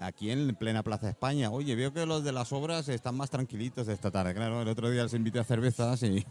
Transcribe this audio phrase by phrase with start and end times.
[0.00, 1.50] aquí en plena Plaza España.
[1.50, 4.34] Oye, veo que los de las obras están más tranquilitos esta tarde.
[4.34, 6.24] Claro, el otro día les invité a cervezas y,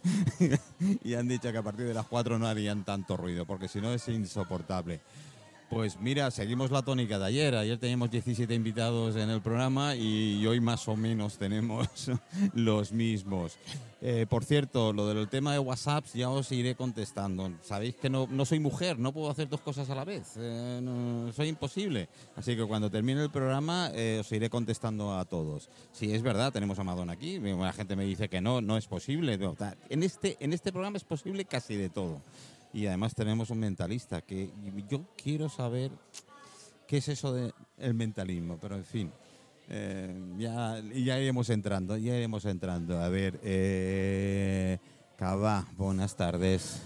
[1.04, 3.79] y han dicho que a partir de las 4 no harían tanto ruido, porque si
[3.79, 5.00] no es insoportable.
[5.70, 7.54] Pues mira, seguimos la tónica de ayer.
[7.54, 11.88] Ayer teníamos 17 invitados en el programa y hoy más o menos tenemos
[12.55, 13.55] los mismos.
[14.02, 17.52] Eh, por cierto, lo del tema de WhatsApp ya os iré contestando.
[17.62, 20.34] Sabéis que no, no soy mujer, no puedo hacer dos cosas a la vez.
[20.38, 22.09] Eh, soy imposible.
[22.36, 25.70] Así que cuando termine el programa eh, os iré contestando a todos.
[25.91, 27.38] Si es verdad, tenemos a Madonna aquí.
[27.40, 29.38] La gente me dice que no, no es posible.
[29.90, 32.22] En este, en este programa es posible casi de todo.
[32.73, 34.50] Y además tenemos un mentalista que
[34.88, 35.91] yo quiero saber
[36.88, 39.12] qué es eso del mentalismo, pero en fin.
[39.70, 43.00] eh, ya, ya iremos entrando, ya iremos entrando.
[43.00, 44.77] A ver, eh,
[45.16, 46.82] Cava, buenas tardes.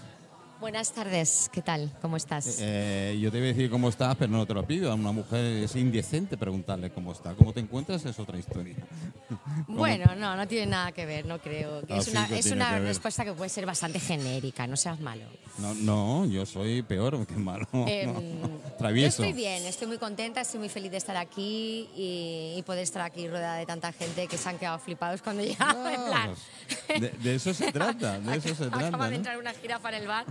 [0.64, 1.92] Buenas tardes, ¿qué tal?
[2.00, 2.56] ¿Cómo estás?
[2.58, 4.90] Eh, yo te voy a decir cómo estás, pero no te lo pido.
[4.90, 7.34] A una mujer es indecente preguntarle cómo está.
[7.34, 8.02] ¿Cómo te encuentras?
[8.06, 8.74] Es otra historia.
[9.66, 9.76] ¿Cómo?
[9.80, 11.82] bueno, no, no tiene nada que ver, no creo.
[11.90, 14.98] Ah, es una, que es una que respuesta que puede ser bastante genérica, no seas
[15.00, 15.24] malo.
[15.58, 17.66] No, no, yo soy peor que malo.
[17.86, 19.22] Em, Yo Travieso.
[19.22, 23.02] estoy bien, estoy muy contenta, estoy muy feliz de estar aquí y, y poder estar
[23.02, 25.92] aquí rodeada de tanta gente que se han quedado flipados cuando llegaba.
[25.94, 26.38] en plan, Vamos.
[26.88, 28.88] De, de eso se trata, de eso se trata.
[28.88, 29.16] Acaba de ¿no?
[29.16, 30.24] entrar una jirafa en el bar.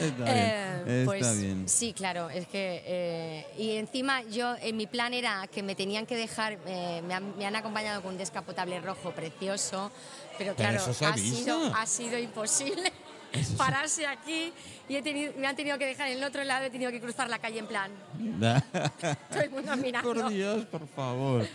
[0.00, 1.68] Está Eh, bien, pues está bien.
[1.68, 6.04] sí, claro, es que eh, y encima yo en mi plan era que me tenían
[6.04, 9.92] que dejar, eh, me, han, me han acompañado con un descapotable rojo precioso,
[10.36, 11.36] pero claro, ha avisa.
[11.36, 12.92] sido, ha sido imposible
[13.56, 14.52] pararse aquí
[14.88, 17.00] y he tenido, me han tenido que dejar en el otro lado, he tenido que
[17.00, 17.92] cruzar la calle en plan,
[19.30, 20.12] todo el mundo mirando.
[20.12, 21.46] Por Dios, por favor.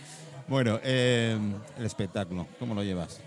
[0.48, 1.38] Bueno, eh,
[1.78, 3.20] el espectáculo, ¿cómo lo llevas?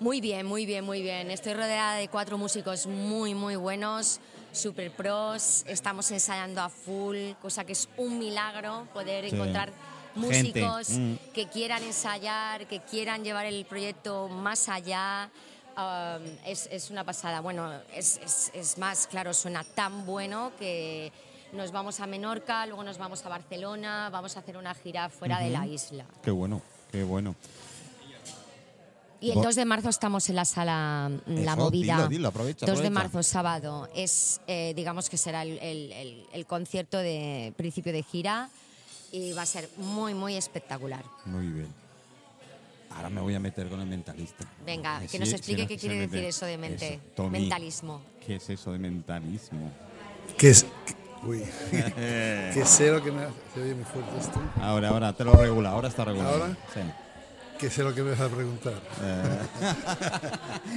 [0.00, 1.30] Muy bien, muy bien, muy bien.
[1.30, 4.18] Estoy rodeada de cuatro músicos muy, muy buenos,
[4.50, 5.62] super pros.
[5.66, 9.36] Estamos ensayando a full, cosa que es un milagro poder Sí.
[9.36, 9.70] encontrar
[10.14, 11.14] músicos mm.
[11.34, 15.30] que quieran ensayar, que quieran llevar el proyecto más allá.
[15.76, 17.40] Um, es, es una pasada.
[17.40, 21.12] Bueno, es, es- es más, claro, suena tan bueno que
[21.52, 25.40] nos vamos a Menorca, luego nos vamos a Barcelona, vamos a hacer una gira fuera
[25.40, 26.04] de la isla.
[26.22, 27.34] Qué bueno, qué bueno.
[29.20, 31.96] Y el Bo- 2 de marzo estamos en la sala mm, La Eso, Movida.
[31.96, 33.88] dilo, dilo, aprovecha, 2 de marzo, sábado.
[33.94, 38.48] Es, eh, digamos que será el, el- el- el concierto de principio de gira
[39.12, 41.04] y va a ser muy, muy espectacular.
[41.26, 41.68] Muy bien.
[42.96, 44.44] Ahora me voy a meter con el mentalista.
[44.66, 46.94] Venga, Eh, que nos explique sí, qué quiere decir eso de mente.
[46.94, 48.00] Eso, Tommy, Mentalismo.
[48.26, 49.70] ¿Qué es eso de mentalismo?
[50.36, 50.66] Que es.
[51.24, 51.42] Uy.
[51.70, 53.34] que sé lo que me hace.
[53.54, 54.40] Se oye muy fuerte esto.
[54.60, 56.42] Ahora, ahora, te lo regula, ahora está regulado.
[56.42, 56.56] ¿Ahora?
[56.74, 56.80] Sí.
[57.60, 58.72] Que sé lo que me vas a preguntar.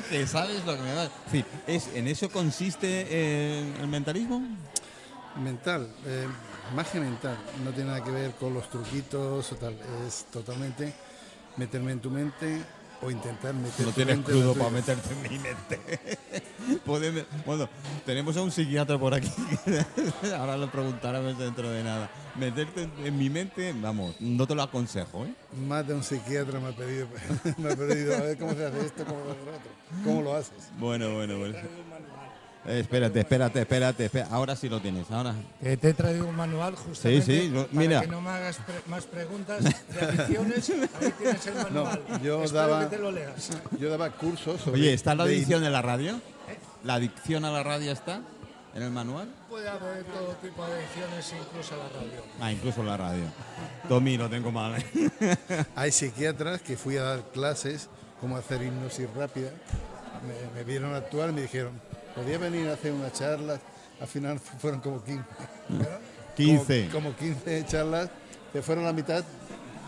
[0.09, 1.45] ¿Que ¿Sabes lo que me va a decir?
[1.65, 4.41] ¿Es, ¿En eso consiste eh, el mentalismo?
[5.41, 6.27] Mental, eh,
[6.75, 7.37] magia mental.
[7.63, 9.77] No tiene nada que ver con los truquitos o tal.
[10.05, 10.93] Es totalmente
[11.55, 12.61] meterme en tu mente
[13.03, 15.79] o intentar meter No tienes crudo para meterte en mi mente.
[17.45, 17.67] Bueno,
[18.05, 19.29] tenemos a un psiquiatra por aquí.
[20.37, 22.09] Ahora lo preguntaremos dentro de nada.
[22.35, 25.33] Meterte en, mi mente, vamos, no te lo aconsejo, ¿eh?
[25.67, 27.07] Más de un psiquiatra me ha pedido,
[27.57, 29.71] me ha pedido a ver cómo se hace esto, cómo hace lo otro.
[30.03, 30.69] ¿Cómo lo haces?
[30.79, 31.57] Bueno, bueno, bueno.
[32.65, 34.27] Eh, espérate, espérate, espérate, espera.
[34.31, 35.35] Ahora sí lo tienes, ahora.
[35.61, 38.01] Que te he traído un manual justamente Sí, sí, lo- para mira.
[38.01, 40.69] que no me hagas pre- más preguntas de adicciones.
[41.01, 42.01] Ahí tienes el manual.
[42.23, 43.49] yo Espero daba- que te lo leas.
[43.79, 44.79] Yo daba cursos sobre.
[44.79, 46.21] Oye, ¿está la de- adicción en la radio?
[46.85, 48.21] ¿La adicción a la radio está
[48.75, 49.27] en el manual?
[49.49, 52.23] Puede haber todo tipo de adicciones, incluso a la radio.
[52.39, 53.23] Ah, incluso la radio.
[53.89, 54.75] Tommy, lo tengo mal.
[54.81, 55.35] ¿eh?
[55.75, 57.89] Hay psiquiatras que fui a dar clases
[58.21, 59.49] cómo hacer hipnosis rápida.
[60.25, 61.73] Me, me vieron actuar y me dijeron,
[62.15, 63.59] ¿podía venir a hacer una charla?
[64.01, 65.23] Al final fueron como 15.
[66.35, 66.89] 15.
[66.91, 68.09] Como, como 15 charlas.
[68.51, 69.23] Se fueron la mitad,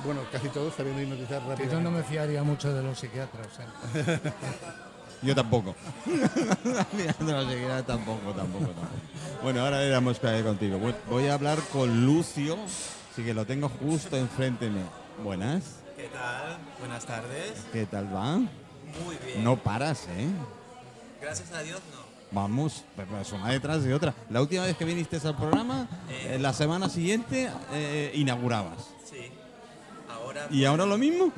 [0.04, 1.72] bueno, casi todos sabiendo hipnotizar rápido.
[1.72, 3.48] yo no me fiaría mucho de los psiquiatras.
[3.96, 4.20] ¿eh?
[5.22, 5.74] Yo tampoco.
[7.20, 8.74] No seguirá tampoco, tampoco, tampoco.
[9.42, 10.78] Bueno, ahora veremos qué hay contigo.
[10.78, 12.58] Voy- Voy a hablar con Lucio,
[13.12, 14.84] así que lo tengo justo enfrente mío.
[15.24, 15.64] Buenas,
[15.96, 16.58] ¿Qué tal?
[16.80, 17.54] Buenas tardes.
[17.72, 18.38] ¿qué tal va?
[18.38, 18.50] Muy
[19.26, 19.44] bien.
[19.44, 20.28] No paras, ¿eh?
[21.22, 22.05] Gracias a Dios no.
[22.32, 24.14] Vamos, pues una detrás de otra.
[24.30, 26.34] La última vez que viniste al programa, Eh.
[26.36, 28.78] eh, la semana siguiente eh, inaugurabas.
[29.10, 29.32] Sí.
[30.10, 30.48] Ahora.
[30.52, 31.32] ¿Y ahora lo mismo?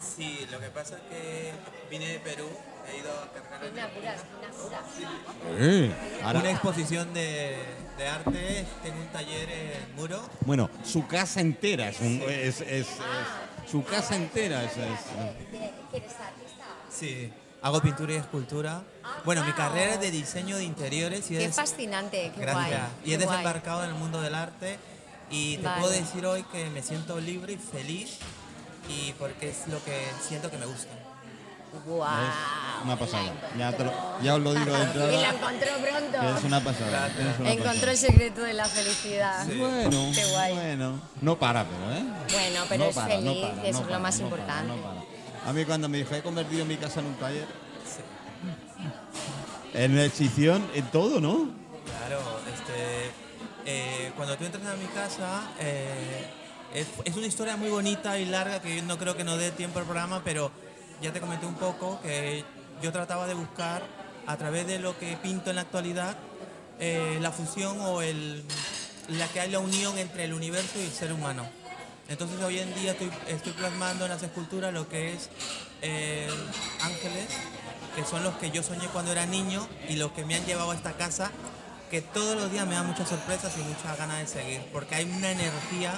[0.00, 1.52] Sí, lo que pasa es que
[1.90, 2.46] vine de Perú,
[2.92, 3.64] he ido a cargar
[5.58, 5.92] Eh,
[6.22, 7.56] ahora- una exposición de,
[7.96, 10.20] de arte, tengo un taller en Muro.
[10.44, 12.86] bueno, su casa entera es, un- es- es- es-
[13.70, 16.04] su casa entera es, es-
[16.90, 17.32] Sí.
[17.64, 18.82] Hago pintura y escultura.
[19.24, 22.72] Bueno, mi carrera es de diseño de interiores y Qué es fascinante, qué guay.
[23.04, 23.26] Y qué he guay.
[23.26, 24.78] desembarcado en el mundo del arte
[25.30, 25.80] Y te Vale.
[25.80, 28.18] puedo decir hoy que me siento libre y feliz
[28.88, 30.92] y porque es lo que siento que me gusta.
[31.86, 32.06] ¡Guau!
[32.84, 33.32] Una pasada.
[33.58, 35.30] Ya, te lo- ya os lo digo de Y la entrada.
[35.30, 36.38] encontró pronto.
[36.38, 37.06] es una pasada.
[37.08, 37.90] es una Encontró pasada.
[37.92, 39.46] el secreto de la felicidad.
[39.46, 40.54] Bueno, Qué guay.
[40.54, 41.00] bueno.
[41.22, 42.04] No para, pero, ¿eh?
[42.30, 44.20] Bueno, pero No es para, no feliz, para, que eso no es para, lo más
[44.20, 44.76] no para, importante.
[44.76, 45.13] no para.
[45.46, 47.46] A mí cuando me dije, he convertido mi casa en un taller.
[49.74, 51.48] En exhibición, en todo, ¿no?
[51.98, 52.20] Claro,
[52.52, 53.10] este,
[53.66, 56.26] eh, cuando tú entras a mi casa, eh,
[56.74, 59.50] es, es una historia muy bonita y larga que yo no creo que nos dé
[59.50, 60.50] tiempo al programa, pero
[61.02, 62.44] ya te comenté un poco que
[62.82, 63.82] yo trataba de buscar
[64.26, 66.16] a través de lo que pinto en la actualidad
[66.80, 68.42] eh, la fusión o el,
[69.08, 71.46] la que hay la unión entre el universo y el ser humano.
[72.08, 75.30] Entonces hoy en día estoy, estoy plasmando en las esculturas lo que es
[75.82, 76.28] eh,
[76.82, 77.28] ángeles,
[77.96, 80.70] que son los que yo soñé cuando era niño y los que me han llevado
[80.72, 81.30] a esta casa,
[81.90, 85.04] que todos los días me dan muchas sorpresas y muchas ganas de seguir, porque hay
[85.04, 85.92] una energía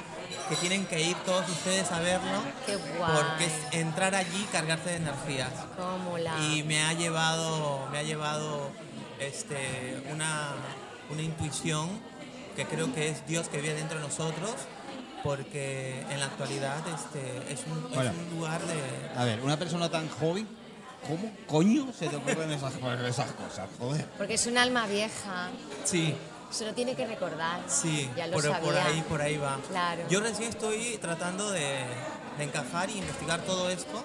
[0.48, 3.12] que tienen que ir todos ustedes a verlo, Qué guay.
[3.16, 5.50] porque es entrar allí y cargarse de energías.
[5.76, 6.38] Cómo la...
[6.38, 8.70] Y me ha llevado, me ha llevado
[9.18, 10.50] este, una,
[11.10, 11.88] una intuición
[12.54, 14.52] que creo que es Dios que vive dentro de nosotros,
[15.26, 18.12] porque en la actualidad este, es, un, es Bueno.
[18.12, 19.18] un lugar de...
[19.18, 20.46] A ver, una persona tan joven,
[21.06, 22.74] ¿cómo coño se te ocurren esas,
[23.08, 23.68] esas cosas?
[23.78, 24.04] Joder.
[24.16, 25.48] Porque es un alma vieja.
[25.84, 26.14] Sí,
[26.50, 27.60] Se lo tiene que recordar.
[27.66, 28.60] sí, Ya lo por, sabía.
[28.60, 29.58] por ahí, por ahí va.
[29.68, 30.02] Claro.
[30.08, 31.84] Yo recién estoy tratando de,
[32.38, 34.04] de encajar y investigar todo esto,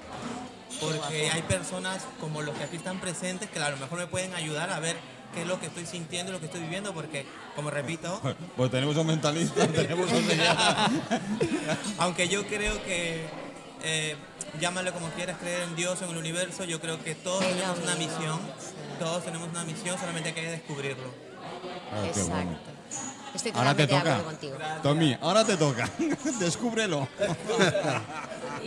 [0.79, 4.33] porque hay personas como los que aquí están presentes que a lo mejor me pueden
[4.33, 4.97] ayudar a ver
[5.33, 7.25] qué es lo que estoy sintiendo y lo que estoy viviendo, porque,
[7.55, 8.21] como repito,
[8.57, 10.23] Pues tenemos un mentalista, tenemos un
[11.99, 13.25] Aunque yo creo que,
[13.83, 14.15] eh,
[14.59, 17.95] llámalo como quieras, creer en Dios, en el universo, yo creo que todos tenemos una
[17.95, 18.39] misión,
[18.99, 21.13] todos tenemos una misión, solamente hay que descubrirlo.
[21.91, 22.31] Ah, qué Exacto.
[22.31, 22.57] bueno.
[23.33, 24.17] Estoy Ahora te toca.
[24.23, 24.57] contigo.
[24.83, 25.89] Tommy, ahora te toca.
[26.39, 27.07] Descúbrelo.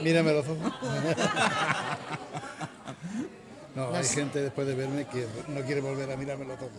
[0.02, 0.72] Mírame los ojos.
[3.75, 4.15] No, No hay sé.
[4.15, 6.71] gente después de verme que no quiere volver a mirarme los ojos.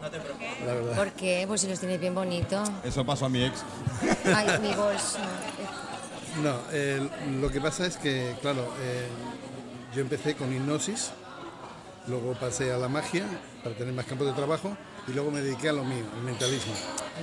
[0.00, 0.48] No te preocupes.
[0.66, 0.96] La verdad.
[0.96, 1.44] ¿Por qué?
[1.48, 2.68] Pues si los tienes bien bonitos.
[2.84, 3.62] Eso pasó a mi ex.
[4.34, 5.18] Ay, mi bolso.
[6.42, 7.10] No, el-
[7.40, 9.06] lo que pasa es que, claro, eh,
[9.94, 11.10] yo empecé con hipnosis,
[12.06, 13.24] luego pasé a la magia
[13.62, 14.76] para tener más campo de trabajo
[15.08, 16.72] y luego me dediqué a lo mío, al mentalismo.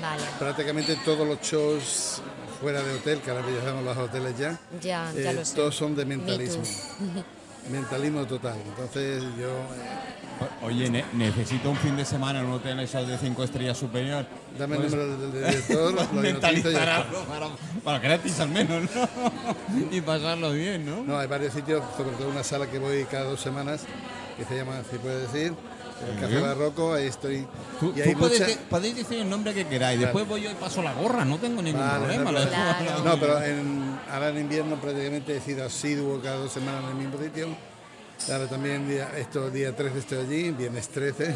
[0.02, 0.24] Vale.
[0.40, 2.22] Prácticamente todos los shows
[2.62, 5.56] fuera de hotel, que ahora ya los hoteles ya, Ya, ya eh, lo sé.
[5.56, 6.64] todos son de Me mentalismo.
[7.70, 8.56] Mentalismo total.
[8.68, 13.18] Entonces yo eh, Oye, ne- necesito un fin de semana en un hotel esos de
[13.18, 14.26] cinco estrellas superior.
[14.58, 17.48] dame el Pues, número del director, lo mentalizar algo para,
[17.84, 19.92] para gratis al menos, ¿no?
[19.92, 21.04] y pasarlo bien, ¿no?
[21.04, 23.82] No, hay varios sitios, sobre todo una sala que voy cada dos semanas,
[24.38, 25.54] que se llama, si puede decir,
[26.10, 26.40] el Café.
[26.40, 27.46] Barroco, ahí estoy.
[27.80, 30.00] Tú, y hay tú podéis, mucha- de- podéis decir el nombre que queráis.
[30.00, 30.14] Claro.
[30.14, 32.24] Después voy yo y paso la gorra, no tengo ningún Vale, problema.
[32.24, 33.04] no, pero- dejo- Claro.
[33.04, 36.96] No, pero en, ahora en invierno prácticamente he sido asiduo cada dos semanas en el
[36.96, 37.48] mismo sitio.
[38.32, 41.36] Ahora también día, esto, día 13 estoy allí, viernes 13.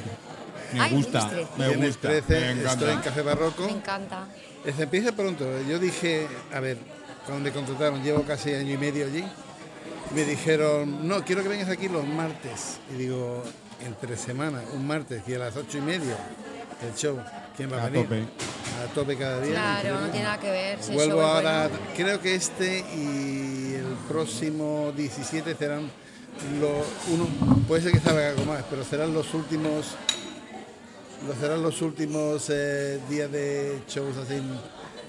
[0.74, 2.08] Me gusta, viernes me viernes gusta.
[2.10, 2.72] 13 me encanta.
[2.74, 3.66] estoy en Café Barroco.
[3.66, 4.28] Me encanta.
[4.76, 5.46] Se empieza pronto.
[5.68, 6.78] Yo dije, a ver,
[7.26, 9.24] cuando me contrataron, llevo casi año y medio allí,
[10.14, 12.78] me dijeron, no, quiero que vengas aquí los martes.
[12.94, 13.44] Y digo,
[13.82, 16.18] entre semana, un martes y a las ocho y media,
[16.88, 17.20] el show,
[17.56, 18.06] ¿quién va a, A venir?
[18.08, 18.24] tope.
[18.84, 19.52] A tope cada día.
[19.54, 20.82] Claro, no tiene nada que ver.
[20.84, 21.84] si el Vuelvo ahora, bueno.
[21.96, 25.90] creo que este y el próximo 17 serán
[26.60, 27.28] los uno,
[27.68, 29.96] puede ser que salga algo más, pero serán los últimos
[31.28, 34.42] los serán los últimos eh, días de shows así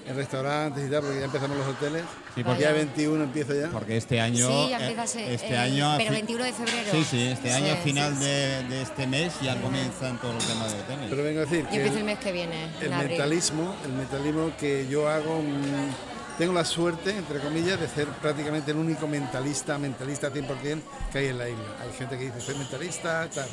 [0.07, 2.03] en, restaurantes y tal, porque ya empezamos los hoteles.
[2.35, 3.67] Sí, porque- ya 21 empiezo ya.
[3.69, 4.47] Porque este año.
[4.47, 5.93] Sí, ya eh, empieza a ser, Este eh, año.
[5.97, 6.91] pero fi- 21 de febrero.
[6.91, 8.25] Sí, sí, este año Sí, final sí, sí.
[8.25, 11.05] De, de este mes ya comienzan todos los temas de hoteles.
[11.09, 14.51] Pero vengo a decir que empiezo el el, mes que viene, el mentalismo, el mentalismo
[14.59, 19.77] que yo hago, mm, tengo la suerte, entre comillas, de ser prácticamente el único mentalista,
[19.79, 21.63] mentalista 100% que hay en la isla.
[21.81, 23.47] Hay gente que dice soy mentalista, tal.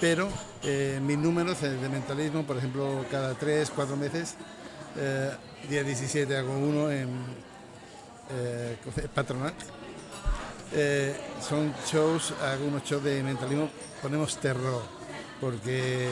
[0.00, 0.30] Pero
[0.62, 4.36] eh, mis números eh, de mentalismo, por ejemplo, cada 3, 4 meses,
[4.96, 5.30] eh,
[5.68, 7.08] día 17 hago uno en
[8.30, 8.76] eh.
[10.72, 13.68] Eh, son shows, hago unos shows de mentalismo,
[14.00, 14.82] ponemos terror,
[15.40, 16.08] porque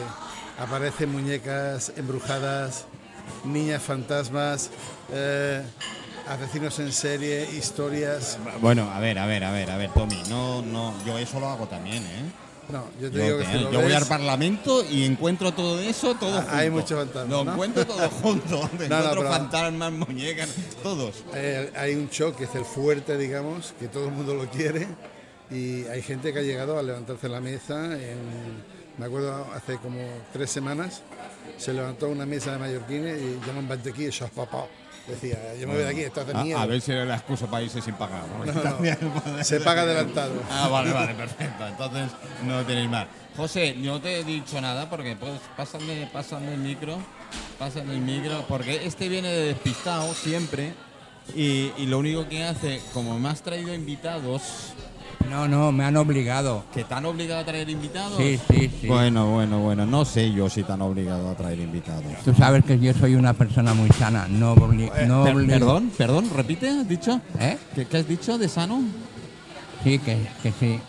[0.59, 2.85] aparecen muñecas embrujadas,
[3.45, 4.69] niñas fantasmas,
[5.13, 5.63] eh,
[6.27, 8.37] asesinos en serie, historias.
[8.59, 10.21] Bueno, a ver, a ver, a ver, a ver, Tommy.
[10.27, 12.48] No, no, yo eso lo hago también, ¿eh?
[12.71, 15.51] No, yo te Yo, digo que te- si lo yo voy al Parlamento y encuentro
[15.53, 16.55] todo eso, todo Ah, junto.
[16.55, 17.51] hay muchos fantasmas, Lo ¿no?
[17.53, 18.55] encuentro todo junto.
[18.63, 20.49] encuentro pero- fantasmas, muñecas,
[20.83, 21.15] todos.
[21.33, 24.87] Eh, hay un show que es el fuerte, digamos, que todo el mundo lo quiere
[25.49, 27.85] y hay gente que ha llegado a levantarse la mesa.
[27.95, 29.97] en- me acuerdo hace como
[30.33, 31.01] tres semanas
[31.57, 34.65] se levantó una mesa de mallorquines y llaman Bantequí y papá.
[35.09, 36.59] Decía, yo me voy de aquí, esto hace A, miedo.
[36.59, 38.21] a ver si era la excusa para irse sin pagar.
[39.43, 40.33] se paga adelantado.
[40.51, 41.67] Ah, vale, vale, perfecto.
[41.67, 42.09] Entonces
[42.45, 43.07] no tenéis más.
[43.35, 46.97] José, no te he dicho nada porque pues pásame, pásame el micro,
[47.57, 50.73] pásame el micro, porque este viene de despistado siempre
[51.35, 54.73] y, y lo único que hace, como me has traído invitados,
[55.29, 56.63] No, no, me han obligado.
[56.73, 58.17] que te han obligado a traer invitados.
[58.17, 58.87] Sí, sí, sí.
[58.87, 62.03] Bueno, bueno, bueno, no sé yo si te han obligado a traer invitados.
[62.25, 64.27] Tú sabes que yo soy una persona muy sana.
[64.27, 67.21] No, obli- no Per- obli- perdón, perdón, repite, ¿has dicho?
[67.39, 67.57] ¿Eh?
[67.75, 68.81] ¿Qué, qué has dicho de sano?
[69.83, 70.79] Sí, que, que sí.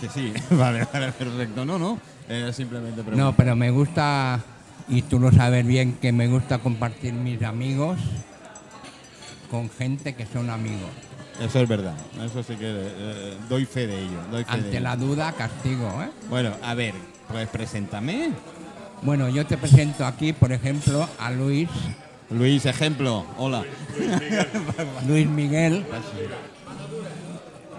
[0.00, 1.64] Que sí, vale, vale, perfecto.
[1.64, 3.22] No, no, era simplemente pregunta.
[3.24, 4.40] No, pero me gusta,
[4.88, 7.98] y tú lo sabes bien, que me gusta compartir mis amigos
[9.50, 10.90] con gente que son amigos.
[11.40, 14.18] Eso es verdad, eso sí que eh, doy fe de ello.
[14.30, 14.80] Doy fe de Ante ello.
[14.80, 15.86] la duda, castigo.
[16.02, 16.08] ¿eh?
[16.30, 16.94] Bueno, a ver,
[17.30, 18.30] pues preséntame.
[19.02, 21.68] Bueno, yo te presento aquí, por ejemplo, a Luis,
[22.30, 23.62] Luis, ejemplo, hola.
[25.06, 25.84] Luis Miguel,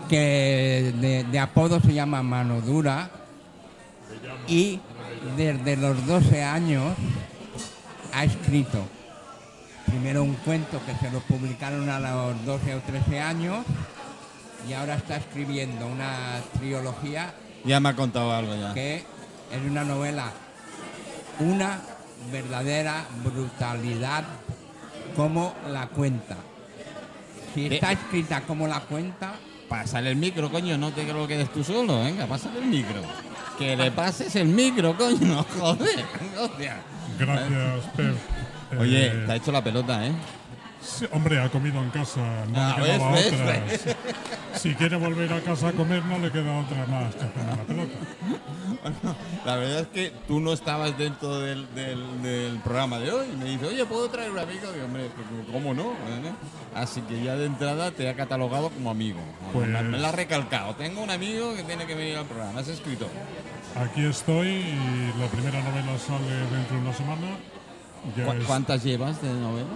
[0.10, 3.10] que de, de apodo se llama Mano Dura
[4.48, 4.80] y
[5.36, 6.94] desde los 12 años
[8.14, 8.86] ha escrito
[9.88, 13.66] primero un cuento que se lo publicaron a los 12 o 13 años
[14.68, 18.74] y ahora está escribiendo una trilogía Ya me ha contado algo ya.
[18.74, 20.32] que es una novela,
[21.40, 21.80] una
[22.32, 24.24] verdadera brutalidad
[25.16, 26.36] como la cuenta.
[27.56, 29.34] Si De- está escrita como la cuenta,
[29.70, 33.02] Pásale el micro, coño, no te creo que quedes tú solo, venga, pásale el micro.
[33.58, 36.06] Que le pases el micro, coño, joder.
[37.20, 38.16] Gracias, Pep.
[38.80, 40.12] Oye, Eh, te ha hecho la pelota, ¿eh?
[40.82, 42.20] sí, hombre, ha comido en casa,
[42.52, 43.34] no Ah, le quedaba ¿ves?
[43.34, 43.46] otra.
[43.66, 43.96] ¿ves?
[44.56, 47.64] Si quiere volver a casa a comer, no le queda otra más que hacerme la
[47.64, 47.94] pelota.
[49.46, 53.28] La verdad es que tú no estabas dentro del, del- del programa de hoy.
[53.38, 54.72] Me dice, oye, ¿puedo traer un amigo?
[54.72, 55.10] Digo, hombre,
[55.52, 55.92] ¿cómo no?
[55.92, 56.32] ¿Eh?
[56.76, 59.20] Así que ya de entrada te ha catalogado como amigo.
[59.54, 60.76] Pues- Me, me lo ha recalcado.
[60.76, 62.60] Tengo un amigo que tiene que venir al programa.
[62.60, 63.08] Has escrito.
[63.76, 67.28] Aquí estoy y la primera novela sale dentro de una semana.
[68.16, 69.68] Ya ¿Cu- es- ¿Cuántas llevas de novela?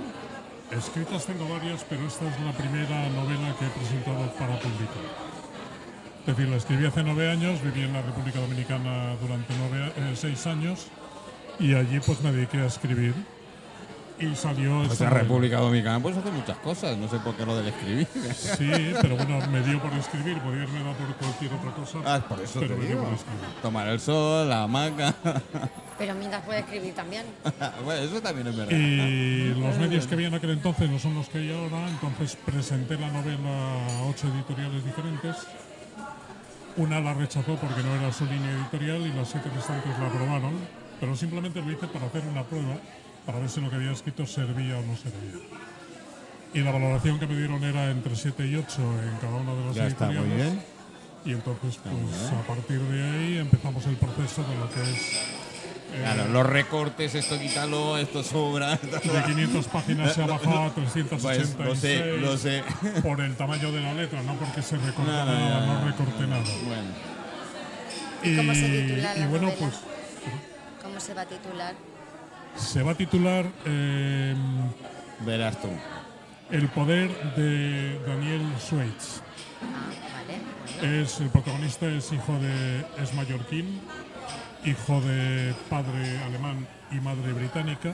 [0.72, 5.04] Escritas tengo varias, pero esta es la primera novela que he presentado para publicar.
[6.22, 10.14] Es decir, la escribí hace nueve años, viví en la República Dominicana durante nueve, eh,
[10.16, 10.88] seis años
[11.60, 13.14] y allí pues me dediqué a escribir
[14.22, 15.24] y salió Pues esta en novela.
[15.24, 16.98] República Dominicana puedes hacer muchas cosas.
[16.98, 18.08] No sé por qué lo del escribir.
[18.34, 21.98] Sí, pero bueno, me dio por escribir, podría haberme dado por cualquier otra cosa.
[22.06, 23.46] Ah, por eso pero te me dio por escribir.
[23.62, 25.14] Tomar el sol, la hamaca.
[25.98, 27.26] Pero mientras puede escribir también.
[27.86, 28.72] bueno, eso también es verdad.
[28.78, 32.38] Y los medios que había en aquel entonces no son los que hay ahora, entonces
[32.46, 35.36] presenté la novela a ocho editoriales diferentes.
[36.78, 40.54] Una la rechazó porque no era su línea editorial y las siete restantes la aprobaron,
[41.00, 42.76] pero simplemente lo hice para hacer una prueba,
[43.26, 45.42] para ver si lo que había escrito servía o no servía.
[46.54, 49.66] Y la valoración que me dieron era entre 7 y 8 en cada una de
[49.68, 50.28] las Ya está, editoriales.
[50.28, 50.64] muy bien.
[51.24, 54.90] Y entonces, pues a partir de ahí empezamos el proceso de lo que es
[55.94, 58.76] eh, Claro, los recortes, esto quítalo, esto sobra.
[58.78, 62.64] de 500 páginas se ha bajado a 386 Pues, lo sé, lo sé.
[63.04, 66.44] por el tamaño de la letra, no porque se recorte nada, ya, no recorte nada.
[66.66, 66.90] Bueno,
[68.24, 69.56] ¿Y cómo se titula y la bueno, novela?
[69.60, 69.74] pues
[70.84, 71.76] ¿Cómo se va a titular?
[72.56, 74.36] Se va a titular eh,
[75.26, 75.70] verás tú.
[76.50, 79.22] El poder de Daniel Schweitz.
[79.62, 81.02] Ah, vale.
[81.02, 82.86] Es, el protagonista es hijo de.
[83.02, 83.80] es mallorquín,
[84.66, 87.94] hijo de padre alemán y madre británica,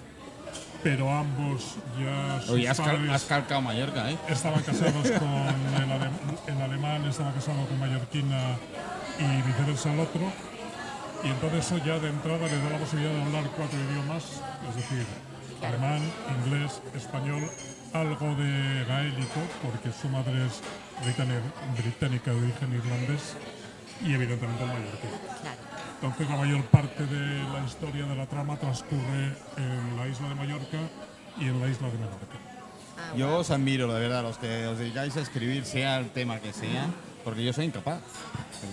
[0.84, 2.40] pero ambos ya.
[2.42, 4.18] sus Oye, has, cal- padres- has calcado Mallorca, ¿eh?
[4.30, 5.30] estaban casados con
[5.84, 6.10] el, ale-
[6.48, 8.56] el alemán, estaba casado con mallorquina
[9.20, 10.22] y viceversa el otro.
[11.24, 14.24] Y entonces eso ya de entrada le da la posibilidad de hablar cuatro idiomas,
[14.70, 15.06] es decir,
[15.66, 16.02] alemán,
[16.46, 17.50] inglés, español,
[17.94, 20.62] algo de gaélico, porque su madre es
[21.04, 23.36] británica, de origen irlandés,
[24.06, 25.10] y evidentemente el mallorquín.
[26.02, 30.36] Entonces la mayor parte de la historia de la trama transcurre en la isla de
[30.36, 30.78] Mallorca
[31.40, 32.38] y en la isla de Menorca.
[32.98, 36.40] Ah, Yo os admiro, de verdad, los que os dedicáis a escribir, sea el tema
[36.40, 36.86] que sea,
[37.28, 38.00] porque yo soy incapaz.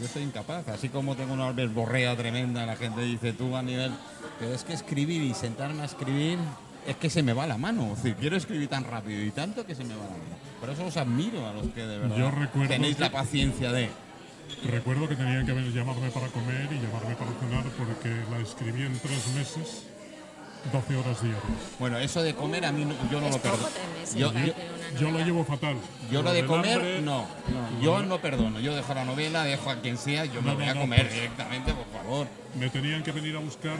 [0.00, 0.68] Yo soy incapaz.
[0.68, 3.90] Así como tengo una verborrea tremenda, la gente dice tú a nivel.
[4.38, 6.38] Pero es que escribir y sentarme a escribir
[6.86, 7.96] es que se me va la mano.
[7.96, 10.36] Decir, quiero escribir tan rápido y tanto que se me va la mano.
[10.60, 13.90] Por eso os admiro a los que de verdad Yo tenéis la paciencia de.
[14.70, 18.82] Recuerdo que tenían que haber- llamarme para comer y llamarme para cenar porque la escribí
[18.82, 19.82] en tres meses,
[20.72, 21.42] 12 horas diarias.
[21.78, 23.68] Bueno, eso de comer a mí no- yo no Es lo perdono.
[24.16, 24.32] Yo,
[24.98, 25.76] yo- lo llevo fatal.
[26.10, 27.26] yo lo de comer, hambre, no.
[27.82, 28.60] Yo no perdono.
[28.60, 31.02] Yo dejo la novela, dejo a quien sea, yo me voy no, a no, comer
[31.02, 32.26] pues- directamente, por favor.
[32.58, 33.76] Me tenían que venir a buscar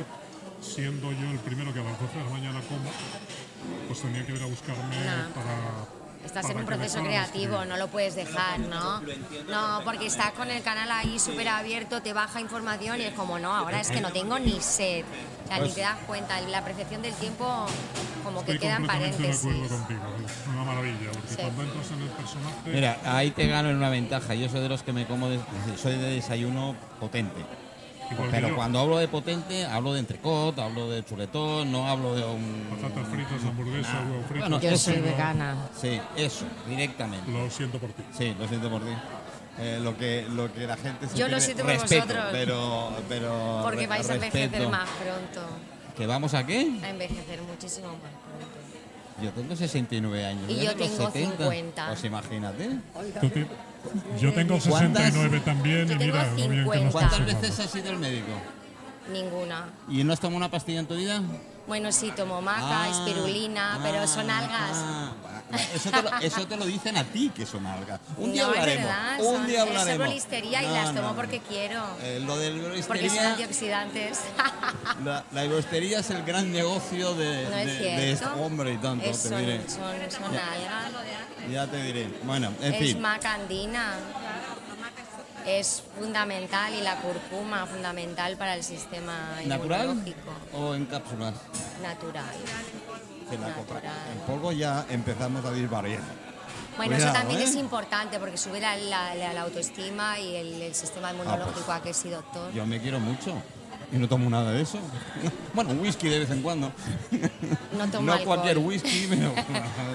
[0.61, 2.91] siendo yo el primero que a las 12 de la mañana como,
[3.87, 5.35] pues tenía que ir a buscarme No.
[5.35, 6.04] para.
[6.25, 9.01] Estás en un proceso creativo, no lo puedes dejar, ¿no?
[9.49, 13.39] No, porque estás con el canal ahí súper abierto, te baja información y es como,
[13.39, 15.05] no, ahora es que no tengo ni sed.
[15.45, 17.67] O sea, ni Pues- te das cuenta, la percepción del tiempo
[18.25, 19.79] como que Estoy queda en completamente de acuerdo paréntesis.
[19.79, 21.37] contigo, es una maravilla, porque Sí.
[21.37, 22.57] cuando entras en el personaje.
[22.73, 24.35] Mira, ahí te gano en una ventaja.
[24.35, 25.41] Yo soy de los que me como, de-
[25.81, 27.45] soy de desayuno potente.
[28.31, 32.25] Pero yo, cuando hablo de potente, hablo de entrecot, hablo de chuletón, no hablo de
[32.25, 32.67] un...
[32.71, 34.41] Patatas fritas, hamburguesa, huevo frito.
[34.41, 35.57] Bueno, Yo eso soy vegana.
[35.81, 37.31] Sí, eso, directamente.
[37.31, 38.03] Lo siento por ti.
[38.17, 38.93] Sí, lo siento por ti.
[39.59, 42.25] Eh, lo, que, lo que la gente se Yo lo siento por respeto, vosotros.
[42.33, 45.49] Pero, pero Porque vais a envejecer más pronto.
[45.97, 46.81] ¿Que vamos a qué?
[46.83, 48.24] A envejecer muchísimo más.
[49.23, 50.43] Yo tengo 69 años.
[50.51, 51.37] Y yo tengo 70.
[51.37, 51.87] 50.
[51.89, 52.71] Pues imagínate.
[53.21, 53.47] Tú ti-
[54.21, 55.05] Yo tengo ¿Cuántas?
[55.13, 56.91] 69 también Yo y tengo mira, lo bien que nos 50.
[56.93, 57.43] ¿Cuántas conservamos.
[57.43, 58.29] veces has ido al médico?
[59.13, 59.67] Ninguna.
[59.89, 61.23] ¿Y no has tomado una pastilla en tu vida?
[61.67, 64.71] Bueno, sí, tomo maca, Ah, espirulina, pero son ah, algas.
[64.75, 65.13] ah,
[65.75, 68.01] eso, te lo, eso te lo dicen a ti que son algas.
[68.19, 68.79] Un día no, hablaremos.
[68.81, 70.07] es verdad, un son, día es hablaremos.
[70.63, 71.15] y las tomo no.
[71.17, 71.83] porque quiero.
[72.03, 74.21] Eh, lo del Porque son antioxidantes.
[75.05, 75.45] la, la
[76.01, 79.61] es el gran negocio de, ¿No es este hombre y tanto, Es- te son, diré.
[79.69, 80.93] son, son algas.
[81.51, 82.09] Ya te diré.
[82.25, 83.01] Bueno, en es fin.
[83.01, 83.95] macandina.
[85.47, 90.31] Es fundamental y la curcuma fundamental para el sistema ¿Natural inmunológico.
[90.55, 91.35] o en cápsulas?
[91.83, 92.25] Natural.
[93.31, 94.13] La.
[94.13, 96.01] En polvo ya empezamos a disvariar.
[96.77, 97.45] Bueno, Cuidado, eso también ¿eh?
[97.45, 101.61] es importante porque sube la, la- la- autoestima y el, el sistema inmunológico.
[101.65, 102.53] pues, ¿A que sí, doctor?
[102.53, 103.35] Yo me quiero mucho.
[103.93, 104.79] Y no tomo nada de eso.
[105.55, 106.73] Bueno, whisky de vez en cuando.
[107.79, 108.25] No tomo No alcohol.
[108.39, 109.33] cualquier whisky, pero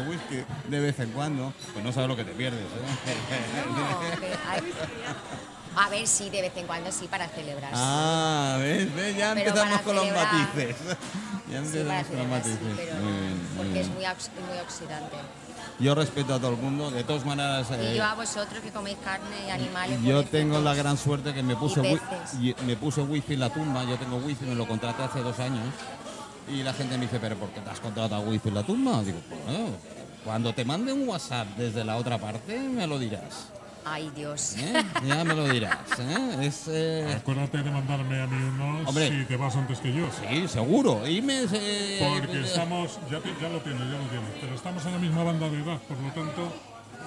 [0.09, 1.53] whisky de vez en cuando.
[1.73, 2.61] Pues no sabes lo que te pierdes.
[2.61, 3.65] ¿eh?
[3.67, 4.73] No, que hay-
[5.75, 7.71] A ver, sí, de vez en cuando sí, para celebrar.
[7.71, 7.79] sí.
[7.81, 8.93] Ah, ¿ves?
[8.95, 9.15] ¿ves?
[9.17, 10.75] Ya Pero empezamos para con los celebrar- matices.
[11.49, 12.59] Ya Sí, empezamos con los celebrar, sí, matices.
[12.77, 13.85] pero Muy bien, muy porque bien.
[13.85, 15.15] es muy, ox- muy oxidante.
[15.79, 16.91] Yo respeto a todo el mundo.
[16.91, 20.01] De todas maneras, Y eh, yo a vosotros que coméis carne y animales.
[20.03, 21.81] yo pues, tengo la pues, gran suerte que me puse,
[22.41, 23.83] y- me puse wifi en la tumba.
[23.85, 25.63] Yo tengo wifi, me lo contraté hace dos años.
[26.49, 29.01] Y la gente me dice, ¿pero por qué te has contratado wifi en la tumba?
[29.03, 29.69] Digo, bueno,
[30.25, 33.47] cuando te mande un WhatsApp desde la otra parte, me lo dirás.
[33.91, 34.55] Ay, Dios.
[34.57, 34.83] ¿eh?
[35.07, 35.77] Ya me lo dirás.
[35.99, 36.37] ¿eh?
[36.41, 39.09] Es, eh, Acuérdate de mandarme a mí unos Hombre.
[39.09, 40.05] si te vas antes que yo.
[40.29, 41.07] sí, seguro.
[41.07, 44.85] Y me, eh, Porque estamos, ya, te- ya lo tienes, ya lo tienes, pero estamos
[44.85, 46.53] en la misma banda de edad, por lo tanto.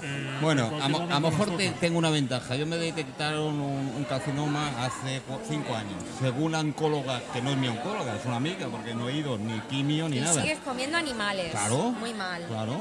[0.03, 2.57] eh, Bueno, en a, lo mejor te- tengo una ventaja.
[2.57, 6.03] Yo me detectaron un, un carcinoma hace cinco años.
[6.21, 9.39] Según la oncóloga, que no es mi oncóloga, es una amiga, porque no he ido
[9.39, 10.43] ni quimio ni Y nada.
[10.43, 11.53] sigues comiendo animales.
[11.53, 11.91] Claro.
[11.93, 12.43] Muy mal.
[12.49, 12.81] Claro,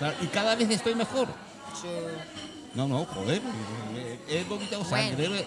[0.00, 0.16] claro.
[0.22, 1.28] Y cada vez estoy mejor.
[1.80, 1.86] Sí.
[2.78, 3.42] No, no, joder.
[4.28, 5.08] He vomitado Bueno.
[5.08, 5.46] sangre.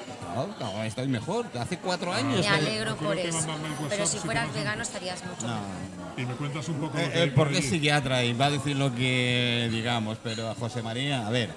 [0.57, 1.45] Claro, vez estoy mejor.
[1.57, 2.41] Hace cuatro años.
[2.41, 2.49] Me eh.
[2.49, 3.47] alegro por eso.
[3.87, 5.53] Pero si fueras vegano estarías mucho No.
[5.53, 6.19] mejor.
[6.19, 8.51] Y me cuentas un poco lo Eh, que eh, porque es psiquiatra y va a
[8.51, 11.51] decir lo que digamos, pero a José María, a ver,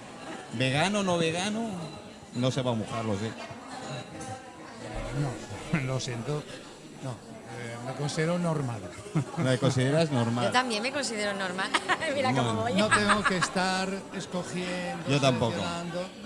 [0.52, 1.68] vegano o no vegano,
[2.37, 3.32] no se va a mojar, lo sé.
[5.72, 6.44] No, lo siento.
[7.86, 8.80] Me considero normal.
[9.44, 10.52] ¿La consideras Yo normal?
[10.52, 11.68] también me considero normal.
[12.14, 12.72] Mira cómo voy.
[12.74, 15.08] No tengo que estar escogiendo.
[15.08, 15.56] Yo tampoco.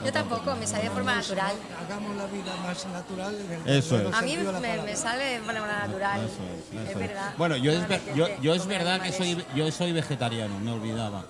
[0.05, 1.53] Yo tampoco, me sale de forma natural.
[1.85, 3.35] Hagamos la vida más natural.
[3.35, 4.15] en el Eso es.
[4.15, 6.21] A mí la me, sale de forma natural.
[6.21, 6.99] Eso es, eso es es.
[6.99, 7.35] verdad.
[7.37, 11.25] Bueno, yo es, ver- yo, yo es verdad que soy, yo soy vegetariano, me olvidaba.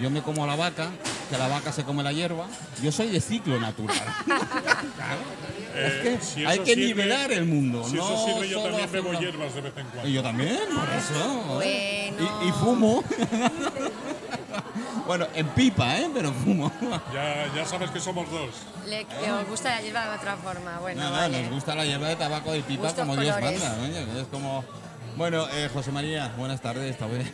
[0.00, 0.88] Yo me como la vaca,
[1.30, 2.46] que la vaca se come la hierba.
[2.82, 3.96] Yo soy de ciclo natural.
[5.76, 7.84] es que Eh, si hay que sirve- nivelar el mundo.
[7.84, 10.08] Si no eso sirve, yo solo también bebo hierbas de vez en cuando.
[10.08, 11.62] Y yo también, por eso.
[11.62, 12.12] ¿eh?
[12.16, 12.40] Bueno.
[12.42, 13.04] Y, y fumo.
[15.06, 16.10] bueno, en pipa, ¿eh?
[16.12, 16.72] Pero fumo.
[17.12, 18.50] Ya, ya sabes que somos dos.
[18.86, 20.78] Le, que os gusta la hierba de otra forma.
[20.80, 21.42] Bueno, Nada, vale.
[21.42, 23.60] nos gusta la hierba de tabaco y pipa Gustos como Dios colores.
[23.62, 23.82] manda.
[23.84, 24.64] oye, que es como...
[25.16, 26.96] Bueno, eh, José María, buenas tardes.
[26.98, 27.30] Bien.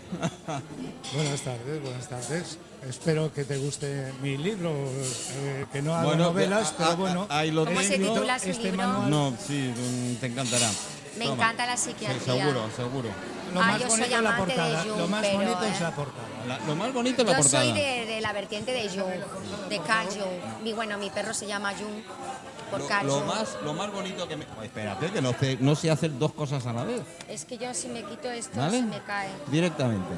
[1.14, 2.58] Buenas tardes, buenas tardes.
[2.88, 7.26] Espero que te guste mi libro, eh, que no hago Bueno, novelas, pero bueno.
[7.30, 7.94] ahí lo ¿Cómo se tengo.
[7.94, 8.76] escrito titula su este libro?
[8.88, 9.10] manual.
[9.10, 10.68] no, sí, mm, te encantará.
[11.18, 11.34] Me Toma.
[11.36, 12.20] encanta la Sí, psiquiatría.
[12.20, 13.08] seguro, seguro.
[13.54, 14.82] Lo Ah, más yo soy bonito es la amante de portada.
[14.84, 16.28] Jung, lo más pero, bonito eh, es la portada.
[16.46, 17.64] La- lo más bonito es la Yo portada.
[17.64, 20.62] soy de, de la vertiente de Jung, de Carl Jung.
[20.62, 22.02] Mi, bueno, mi perro se llama Jung
[22.70, 23.26] por Lo, Carl lo Jung.
[23.26, 24.46] más, lo más bonito que me...
[24.58, 27.00] Oh, espérate, que no sé, no sé hacer dos cosas a la vez.
[27.26, 28.80] Es que yo si me quito esto ¿Vale?
[28.80, 29.30] se me cae.
[29.46, 30.10] Directamente.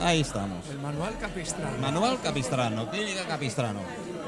[0.00, 0.64] Ahí estamos.
[0.70, 1.76] El manual capistrano.
[1.78, 3.80] Manual Capistrano, clínica Capistrano.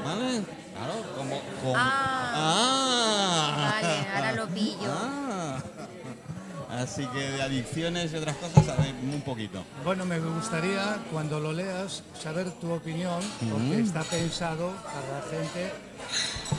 [0.03, 0.41] ¿Vale?
[0.73, 1.39] Claro, como.
[1.61, 2.33] como- Ah.
[2.35, 3.71] Ah.
[3.81, 4.91] Vale, ahora lo pillo.
[4.91, 5.28] Ah.
[6.69, 9.63] Así que de adicciones y otras cosas, ver, un poquito.
[9.83, 13.19] Bueno, me gustaría cuando lo leas saber tu opinión,
[13.51, 15.73] porque está pensado para la gente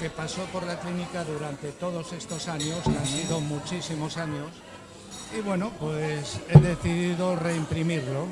[0.01, 4.49] que pasó por la clínica durante todos estos años, que han sido muchísimos años,
[5.37, 8.27] Y bueno, pues he decidido reimprimirlo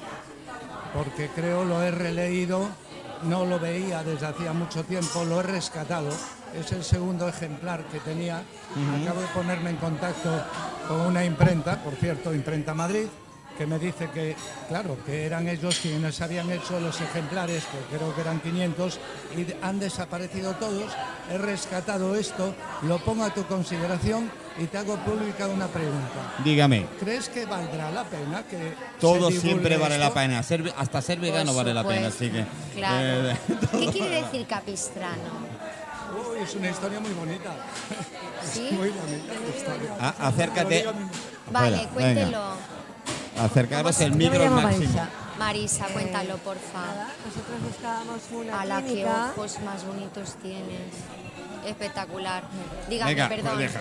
[0.93, 2.69] porque creo lo he releído,
[3.23, 6.11] no lo veía desde hacía mucho tiempo, lo he rescatado.
[6.55, 8.43] Es el segundo ejemplar que tenía.
[9.03, 10.31] Acabo de ponerme en contacto
[10.87, 13.07] con una imprenta, por cierto, Imprenta Madrid,
[13.57, 14.37] que me dice que,
[14.69, 18.99] claro, que eran ellos quienes habían hecho los ejemplares, que creo que eran 500,
[19.37, 20.93] y han desaparecido todos.
[21.31, 26.35] He rescatado esto, lo pongo a tu consideración y te hago pública una pregunta.
[26.45, 26.87] Dígame.
[27.01, 30.43] ¿Crees que valdrá la pena que Todo se siempre vale la pena.
[30.43, 32.45] Ser- hasta ser vegano vale la pena, así que.
[32.77, 33.31] Claro.
[33.31, 33.37] eh,
[33.73, 35.23] ¿Qué quiere decir capistrano?
[36.15, 37.51] Uy, es una historia muy bonita.
[38.53, 38.69] ¿Sí?
[38.73, 39.97] Muy bonita la historia.
[40.01, 40.87] a- acércate.
[41.51, 42.31] Vale, cuéntelo.
[42.31, 43.45] venga.
[43.45, 44.85] Acercaros el micro al máximo.
[44.85, 45.09] Marisa.
[45.39, 46.81] Marisa, cuéntalo, porfa.
[46.87, 50.93] Nada, nosotros buscábamos una A la que ojos más bonitos tienes.
[51.65, 52.43] Espectacular.
[52.89, 53.55] Dígame, Venga, perdón.
[53.55, 53.81] pues deja.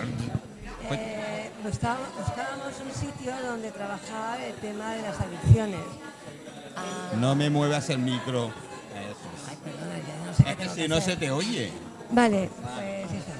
[0.92, 5.80] eh, buscábamos, un sitio donde trabajar el tema de las adicciones.
[6.76, 8.52] Ah, No me muevas el micro.
[8.94, 11.14] Ay, perdona, ya no sé Es que si no hacer.
[11.14, 11.72] se te oye.
[12.10, 13.34] Vale, pues eso.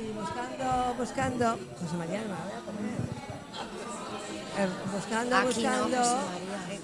[0.00, 1.58] Y buscando, buscando.
[1.80, 2.98] José María, no me la voy a comer.
[4.56, 5.96] Eh, buscando, Aquí no, buscando.
[5.98, 6.16] José
[6.54, 6.78] María.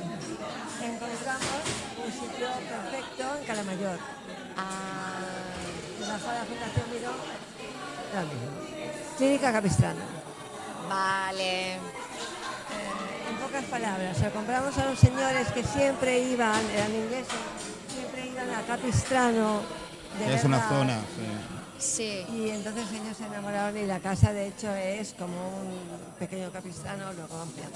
[0.94, 1.64] encontramos
[2.06, 3.98] un sitio perfecto en Calamayor.
[4.56, 5.18] ah,
[5.98, 7.12] Debajo de la Fundación Miró.
[9.18, 10.00] Clínica Capistrano.
[10.88, 11.74] vale.
[11.74, 17.34] En pocas palabras, compramos a los señores que siempre iban, eran ingleses,
[17.88, 19.60] siempre iban a Capistrano.
[20.18, 20.98] De Es una zona.
[21.78, 22.26] sí.
[22.26, 22.26] Sí.
[22.36, 25.70] Y entonces ellos se enamoraron y la casa de hecho es como un
[26.18, 27.72] pequeño capistrano, luego ampliado.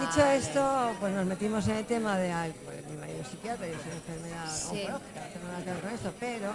[0.00, 3.66] Dicho esto, pues nos metimos en el tema de, ay, pues mi marido es psiquiatra,
[3.66, 4.64] yo soy enfermera Sí.
[4.86, 6.46] oncológica, no tengo nada que ver con esto, pero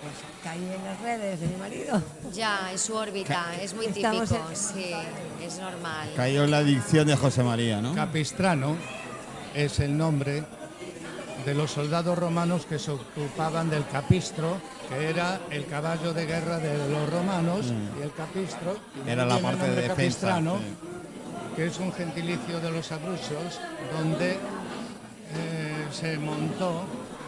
[0.00, 0.14] pues
[0.44, 2.02] caí en las redes de mi marido.
[2.32, 3.46] Ya, en su órbita.
[3.60, 4.48] Es muy Estamos típico.
[4.50, 4.94] en- Sí,
[5.44, 6.12] es normal.
[6.16, 7.94] Cayó en la adicción de José María, ¿no?
[7.94, 8.76] Capistrano
[9.54, 10.44] es el nombre
[11.44, 14.56] de los soldados romanos que se ocupaban del capistro,
[14.88, 17.66] que era el caballo de guerra de los romanos,
[17.98, 18.76] y el capistro
[19.06, 19.94] Era la parte de defensa.
[19.96, 21.56] capistrano, sí.
[21.56, 23.60] que es un gentilicio de los abruzzos,
[23.96, 26.82] donde eh, se montó,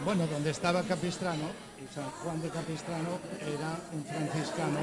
[0.05, 1.44] bueno, donde estaba Capistrano,
[1.79, 4.79] y San Juan de Capistrano era un franciscano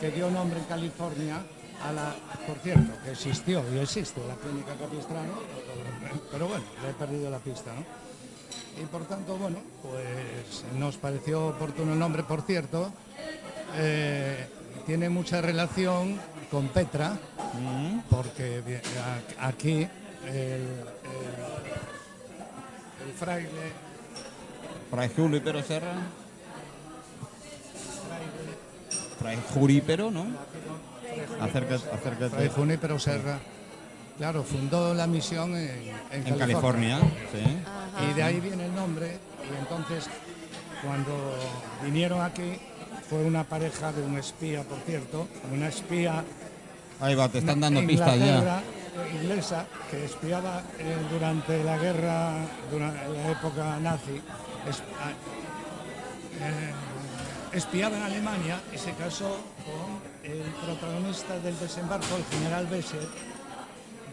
[0.00, 1.42] que dio nombre en California
[1.82, 2.14] a la,
[2.46, 5.32] por cierto, que existió y existe la clínica Capistrano,
[6.30, 8.01] pero bueno, le he perdido la pista, ¿no?
[8.80, 12.92] Y por tanto, bueno, pues nos pareció oportuno el nombre, por cierto,
[13.76, 14.46] eh,
[14.86, 16.18] tiene mucha relación
[16.50, 17.16] con Petra,
[18.10, 19.86] porque vi- a- aquí
[20.26, 20.84] el, el-
[23.06, 23.50] el fraile,
[24.90, 25.94] Fray Junípero Serra.
[29.18, 30.26] Fray Junípero, ¿no?
[31.40, 32.30] Acércate, acércate.
[32.30, 33.38] Fray Junípero Serra,
[34.18, 36.98] claro, fundó la misión en, en En California,
[37.32, 37.58] sí.
[38.00, 39.18] Y de ahí viene el nombre.
[39.52, 40.08] Y entonces,
[40.84, 41.36] cuando
[41.82, 42.58] vinieron aquí,
[43.08, 46.24] fue una pareja de un espía, por cierto, una espía
[47.00, 48.62] Ahí va, te están dando de pistas ya.
[49.20, 52.34] Inglesa que espiaba eh, durante la guerra,
[52.70, 54.20] durante la época nazi,
[54.68, 55.10] es- a-
[56.44, 56.72] eh,
[57.52, 63.06] espiaba en Alemania y se casó con el protagonista del desembarco, el general Besser,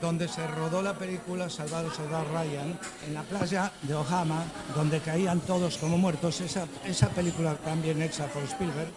[0.02, 4.44] donde se rodó la película Salvar al soldado Ryan en la playa de Ojama,
[4.76, 6.42] donde caían todos como muertos.
[6.42, 8.92] Esa, esa película también hecha por Spielberg,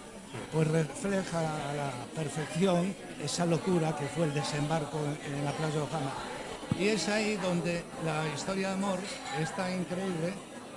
[0.53, 5.81] pues refleja a la perfección esa locura que fue el desembarco en, la playa de
[5.81, 6.13] Ojama.
[6.79, 8.99] Y es ahí donde la historia de amor
[9.41, 10.33] es tan increíble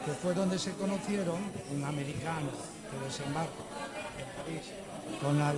[0.06, 1.38] que fue donde se conocieron
[1.74, 2.50] un americano
[2.92, 3.66] que desembarcó
[4.20, 4.72] en París
[5.22, 5.54] con la,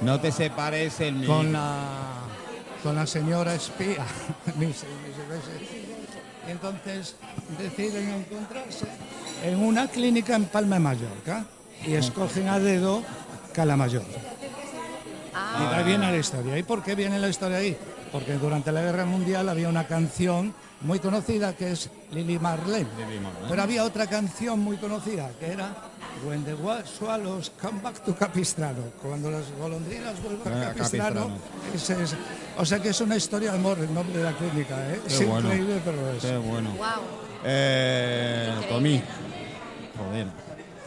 [0.00, 2.21] No te separes el con la,
[2.82, 4.04] con la señora espía.
[4.56, 5.70] mis- mis veces.
[6.46, 7.16] Y entonces
[7.58, 8.86] deciden encontrarse
[9.44, 11.44] en una clínica en Palma de Mallorca
[11.86, 13.02] y escogen a dedo
[13.52, 14.02] Calamayor.
[14.02, 16.58] Y de ahí viene la historia.
[16.58, 17.76] ¿Y por qué viene la historia ahí?
[18.10, 22.88] Porque durante la Guerra Mundial había una canción muy conocida que es Lily Marlene.
[22.98, 23.46] Lily Marlene.
[23.48, 25.74] Pero había otra canción muy conocida que era
[26.26, 28.82] When the Wa- Swallows Come Back to Capistrano.
[29.02, 31.38] Cuando las golondrinas vuelven Ah, a Capistrano.
[31.66, 32.02] Capistrano.
[32.04, 32.14] Es-
[32.56, 34.76] o sea que es una historia de amor el nombre de la clínica.
[34.92, 35.00] ¿eh?
[35.08, 35.48] Qué es bueno.
[35.48, 36.22] increíble, pero es.
[36.22, 36.70] Qué bueno.
[36.70, 36.86] Wow.
[37.44, 38.52] Eh.
[38.68, 39.02] Tommy.
[39.98, 40.26] Joder.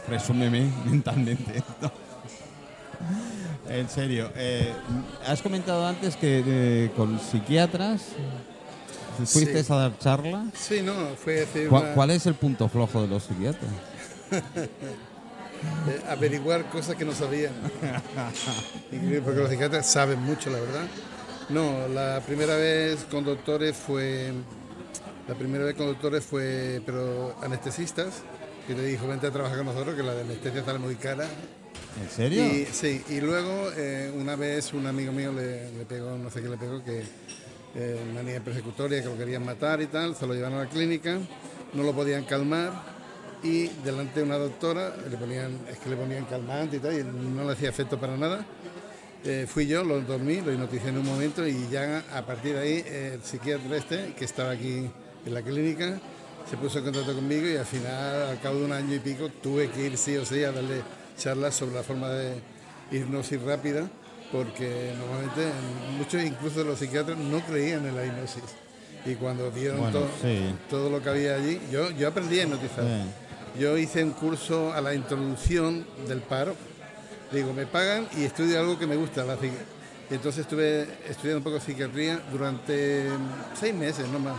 [0.06, 1.92] Presúmeme mentalmente esto.
[3.68, 4.30] En serio.
[4.36, 4.72] eh,
[5.26, 8.02] has comentado antes que eh, con psiquiatras
[9.26, 9.72] fuiste Sí.
[9.72, 10.46] a dar charla.
[10.54, 13.70] Sí, no, fue hacer ¿Cuál, una- cuál es el punto flojo de los psiquiatras?
[15.88, 17.52] eh, averiguar cosas que no sabían.
[18.92, 20.86] Increíble, porque los psiquiatras saben mucho, la verdad.
[21.48, 24.32] No, la primera vez con doctores fue.
[25.28, 28.22] La primera vez con doctores fue, pero anestesistas,
[28.66, 31.26] que le dijo, vente a trabajar con nosotros, que la de anestesia sale muy cara.
[32.00, 32.44] ¿En serio?
[32.44, 36.42] Y, sí, y luego eh, una vez un amigo mío le, le pegó, no sé
[36.42, 37.02] qué le pegó, que
[37.74, 41.18] eh, manía persecutoria, que lo querían matar y tal, se lo llevaron a la clínica,
[41.74, 42.95] no lo podían calmar
[43.46, 47.04] y delante de una doctora le ponían, es que le ponían calmante y tal, y
[47.04, 48.44] no le hacía efecto para nada.
[49.24, 52.60] Eh, fui yo, lo dormí, lo hipnoticé en un momento y ya a partir de
[52.60, 54.88] ahí el psiquiatra este, que estaba aquí
[55.24, 55.98] en la clínica,
[56.48, 59.28] se puso en contacto conmigo y al final, al cabo de un año y pico,
[59.42, 60.82] tuve que ir sí o sí a darle
[61.18, 62.34] charlas sobre la forma de
[62.92, 63.88] hipnosis rápida,
[64.30, 65.50] porque normalmente
[65.98, 68.42] muchos incluso de los psiquiatras no creían en la hipnosis.
[69.04, 70.54] Y cuando vieron Bueno, todo, sí.
[70.68, 72.84] todo lo que había allí, yo, yo aprendí a hipnotizar.
[73.58, 76.54] Yo hice un curso a la introducción del paro.
[77.32, 79.24] Digo, me pagan y estudio algo que me gusta.
[79.24, 79.38] La
[80.10, 83.08] Entonces estuve estudiando un poco psiquiatría durante
[83.58, 84.38] seis meses, no más.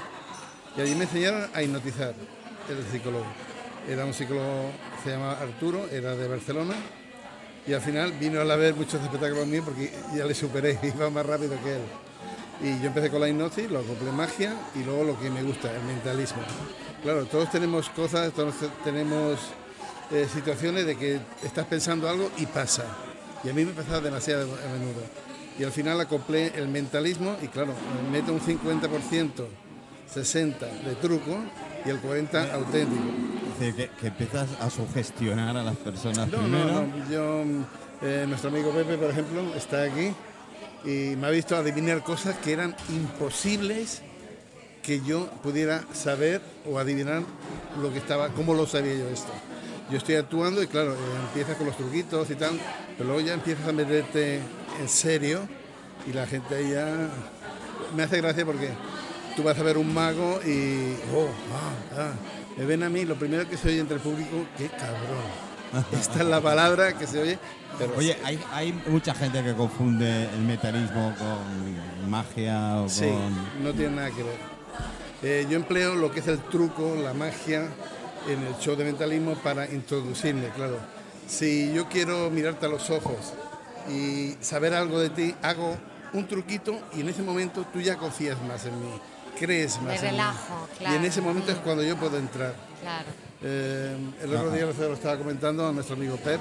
[0.78, 2.14] Y allí me enseñaron a hipnotizar,
[2.70, 3.26] el psicólogo.
[3.90, 4.70] Era un psicólogo,
[5.04, 6.76] se llamaba Arturo, era de Barcelona.
[7.66, 11.26] Y al final vino a ver muchos espectáculos míos porque ya le superé, iba más
[11.26, 11.82] rápido que él.
[12.62, 15.74] Y yo empecé con la hipnosis, lo acoplé magia y luego lo que me gusta,
[15.74, 16.42] el mentalismo.
[17.04, 19.40] Claro, todos tenemos cosas, todos tenemos
[20.12, 22.86] eh, situaciones de que estás pensando algo y pasa.
[23.44, 25.02] Y a mí me pasa demasiado a menudo.
[25.60, 27.74] Y al final acoplé el mentalismo y claro,
[28.12, 29.46] me meto un 50%,
[30.14, 30.56] 60%
[30.86, 31.38] de truco
[31.86, 33.02] y el 40% auténtico.
[33.54, 36.66] Es decir, que, que empiezas a sugestionar a las personas No, primero.
[36.66, 37.10] no, no.
[37.10, 37.44] Yo,
[38.02, 40.12] eh, nuestro amigo Pepe, por ejemplo, está aquí
[40.86, 44.02] y me ha visto adivinar cosas que eran imposibles
[44.88, 47.22] que yo pudiera saber o adivinar
[47.82, 49.34] lo que estaba, cómo lo sabía yo esto.
[49.92, 50.98] Yo estoy actuando y claro, eh,
[51.28, 52.58] empiezas con los truquitos y tal,
[52.98, 54.40] pero luego ya empiezas a meterte
[54.80, 55.42] en serio
[56.10, 57.10] y la gente ahí ya
[57.98, 58.70] me hace gracia porque
[59.36, 62.12] tú vas a ver un mago y oh, ah, ah,
[62.58, 65.86] me ven a mí, lo primero que se oye entre el público, qué cabrón.
[66.00, 67.40] Esta es la palabra que se oye,
[67.78, 73.66] pero Oye, hay, hay mucha gente que confunde el metalismo con magia o Sí, con...
[73.66, 74.57] no tiene nada que ver.
[75.24, 77.68] Eh, yo empleo lo que es el truco, la magia,
[78.28, 80.78] en el show de mentalismo para introducirme, claro.
[81.28, 83.34] Si yo quiero mirarte a los ojos
[83.90, 85.76] y saber algo de ti, hago
[86.14, 88.92] un truquito y en ese momento tú ya confías más en mí,
[89.40, 90.08] crees más en mí.
[90.12, 91.06] relajo, Y en claro.
[91.08, 92.54] ese momento es cuando yo puedo entrar.
[92.82, 93.06] Claro.
[93.42, 96.40] Eh, el otro día lo estaba comentando a nuestro amigo Pep,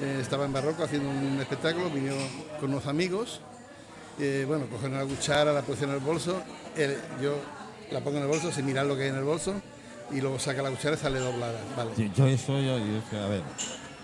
[0.00, 2.14] eh, estaba en Barroco haciendo un espectáculo, vino
[2.60, 3.40] con unos amigos,
[4.18, 6.42] eh, bueno, cogen una cuchara, la pusieron en el bolso,
[6.76, 7.36] él- yo
[7.92, 9.54] la pongo en el bolso sin mirar lo que hay en el bolso
[10.10, 11.90] y luego saca la cuchara y sale doblada, vale.
[11.96, 13.42] Sí, Yo eso, yo, yo a ver,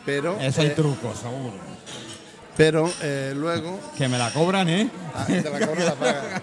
[0.07, 1.53] Pero, eso hay eh, truco, seguro.
[2.57, 4.89] pero eh, luego Que me la cobran, ¿eh?
[5.15, 6.43] Ah, te la cobra la paga.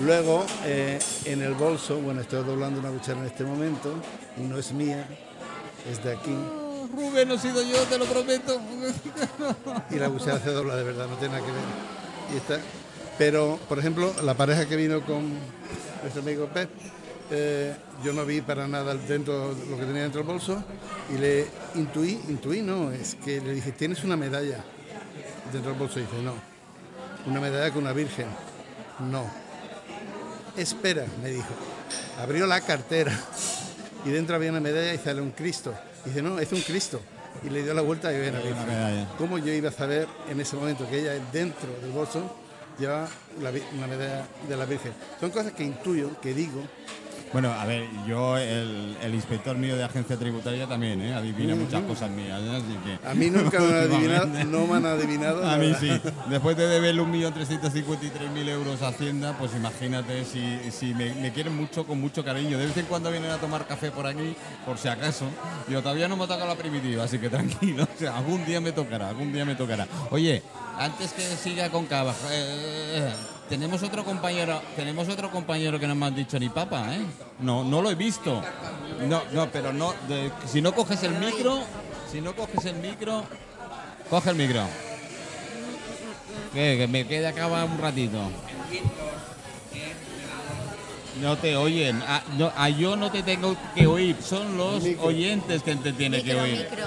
[0.00, 3.94] Luego, eh, en el bolso, bueno, estoy doblando una cuchara en este momento
[4.36, 5.06] y no es mía,
[5.90, 6.34] es de aquí.
[6.94, 8.60] Rubén, no he sido yo, te lo prometo.
[9.90, 12.34] y la cuchara se dobla de verdad, no tiene nada que ver.
[12.34, 12.58] Y está.
[13.18, 15.32] Pero, por ejemplo, la pareja que vino con
[16.02, 16.70] nuestro amigo Pep,
[17.30, 20.62] eh, yo no vi para nada dentro lo que tenía dentro del bolso
[21.12, 24.64] y le intuí, intuí no, es que le dije, tienes una medalla
[25.52, 25.98] dentro del bolso.
[25.98, 26.34] Y dice, no,
[27.26, 28.26] una medalla con una virgen.
[29.10, 29.28] No.
[30.56, 31.48] Espera, me dijo.
[32.20, 33.12] Abrió la cartera
[34.04, 35.74] y dentro había una medalla y sale un Cristo.
[36.04, 37.00] Dice, no, es un Cristo.
[37.44, 39.06] Y le dio la vuelta y ve la Virgen.
[39.18, 42.22] ¿Cómo yo iba a saber en ese momento que ella dentro del bolso
[42.78, 43.08] lleva
[43.40, 44.92] la una medalla de la Virgen?
[45.20, 46.62] Son cosas que intuyo, que digo.
[47.32, 51.12] Bueno, a ver, yo, el, el inspector mío de agencia tributaria también, ¿eh?
[51.12, 52.56] Adivina muchas cosas mías, ¿eh?
[52.56, 53.08] Así que...
[53.08, 55.46] A mí nunca me han adivinado, no me han adivinado.
[55.46, 55.90] A mí sí.
[56.30, 61.84] Después de deberle 1.353.000 euros a Hacienda, pues imagínate si, si me, me quieren mucho,
[61.84, 62.58] con mucho cariño.
[62.58, 65.26] De vez en cuando vienen a tomar café por aquí, por si acaso.
[65.68, 67.86] Yo todavía no me ha tocado la primitiva, así que tranquilo.
[67.96, 69.86] O sea, algún día me tocará, algún día me tocará.
[70.10, 70.42] Oye,
[70.78, 73.12] antes que siga con Cava, eh,
[73.48, 77.00] tenemos otro compañero, tenemos otro compañero que no me han dicho ni papa, ¿eh?
[77.40, 78.42] No, no lo he visto.
[79.08, 79.94] No, no, pero no.
[80.08, 81.60] de- si no coges el micro,
[82.10, 83.24] si no coges el micro,
[84.10, 84.62] coge el micro.
[86.52, 86.76] ¿Qué?
[86.78, 88.18] Que me quede acá un ratito.
[91.20, 92.02] No te oyen.
[92.06, 94.16] Ah, no, ah, yo no te tengo que oír.
[94.22, 96.68] Son los oyentes que te tienen que oír.
[96.70, 96.86] micro.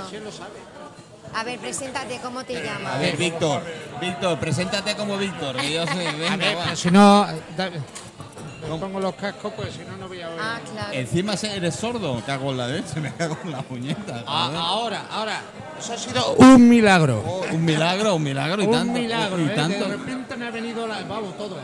[1.35, 2.95] A ver, preséntate, ¿cómo te llamas?
[2.95, 3.61] A ver, Víctor.
[4.01, 5.55] Víctor, preséntate como Víctor.
[5.57, 6.11] Que yo sé.
[6.17, 6.63] Venga, A ver, va.
[6.65, 7.27] pero si no.
[7.55, 10.39] da- Me pongo los cascos, pues si no, no voy a oír.
[10.41, 10.93] Ah, claro.
[10.93, 14.23] Encima eres sordo, cago en la leche, me cago en la puñeta.
[14.27, 15.41] Ah, ahora, ahora.
[15.79, 17.23] Eso ha sido un milagro.
[17.25, 18.93] Oh, un milagro, un milagro y un tanto.
[18.93, 19.49] milagro, y ¿eh?
[19.55, 19.85] tanto.
[19.85, 21.57] De repente me ha venido la, vamos, todo.
[21.57, 21.61] ¿eh?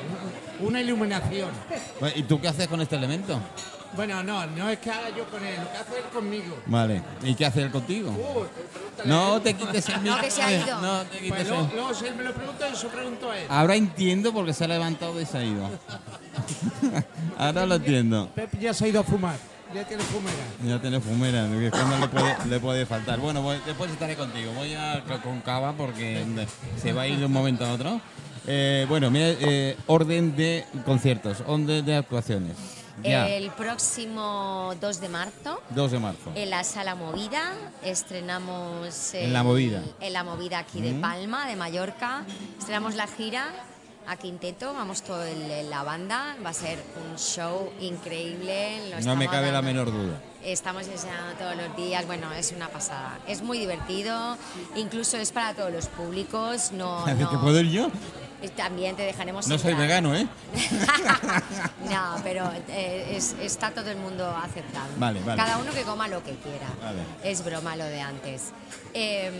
[0.61, 1.49] Una iluminación.
[2.15, 3.39] ¿Y tú qué haces con este elemento?
[3.95, 6.57] Bueno, no, no es que haga yo con él, lo que hace él conmigo.
[6.65, 7.01] Vale.
[7.23, 8.09] ¿Y qué hace él contigo?
[8.11, 10.81] Uh, No te quites el No, que se ha ido.
[10.81, 13.31] No te quites Pues el- luego, luego si él me lo pregunta, yo se pregunto
[13.31, 13.45] a él.
[13.49, 15.69] Ahora entiendo por qué se ha levantado y se ha ido.
[17.37, 18.29] Ahora lo entiendo.
[18.35, 19.35] Pep ya se ha ido a fumar,
[19.73, 20.35] ya tiene fumera.
[20.65, 21.59] Ya tiene fumera, no
[21.99, 23.19] le puede, le puede faltar.
[23.19, 24.51] Bueno, voy- después estaré contigo.
[24.53, 26.23] Voy a con cava porque
[26.81, 27.99] se va a ir de un momento a otro.
[28.47, 32.55] Eh, bueno, mira, eh, orden de conciertos, orden de actuaciones.
[33.03, 36.31] Ya, El próximo 2 de marzo, 2 de marzo.
[36.35, 37.53] en la Sala Movida,
[37.83, 39.13] estrenamos...
[39.13, 39.81] En La Movida.
[39.99, 41.01] En La Movida aquí de Mm.
[41.01, 42.23] Palma, de Mallorca.
[42.57, 43.45] Estrenamos la gira
[44.07, 46.37] a Quinteto, vamos todo el- la banda.
[46.45, 46.79] Va a ser
[47.09, 48.89] un show increíble.
[48.91, 50.21] lo No me cabe la menor duda.
[50.43, 53.17] Estamos enseñando todos los días, bueno, es una pasada.
[53.27, 54.37] Es muy divertido,
[54.75, 56.71] incluso es para todos los públicos.
[56.71, 57.87] No, ¿Que no- puedo ir yo?
[58.55, 60.27] También te dejaremos No soy vegano, ¿eh?
[61.89, 64.93] no, pero eh, es- está todo el mundo aceptando.
[64.97, 65.41] Vale, vale.
[65.41, 66.67] Cada uno que coma lo que quiera.
[66.83, 66.99] Vale.
[67.23, 68.51] Es broma lo de antes.
[68.93, 69.31] Eh,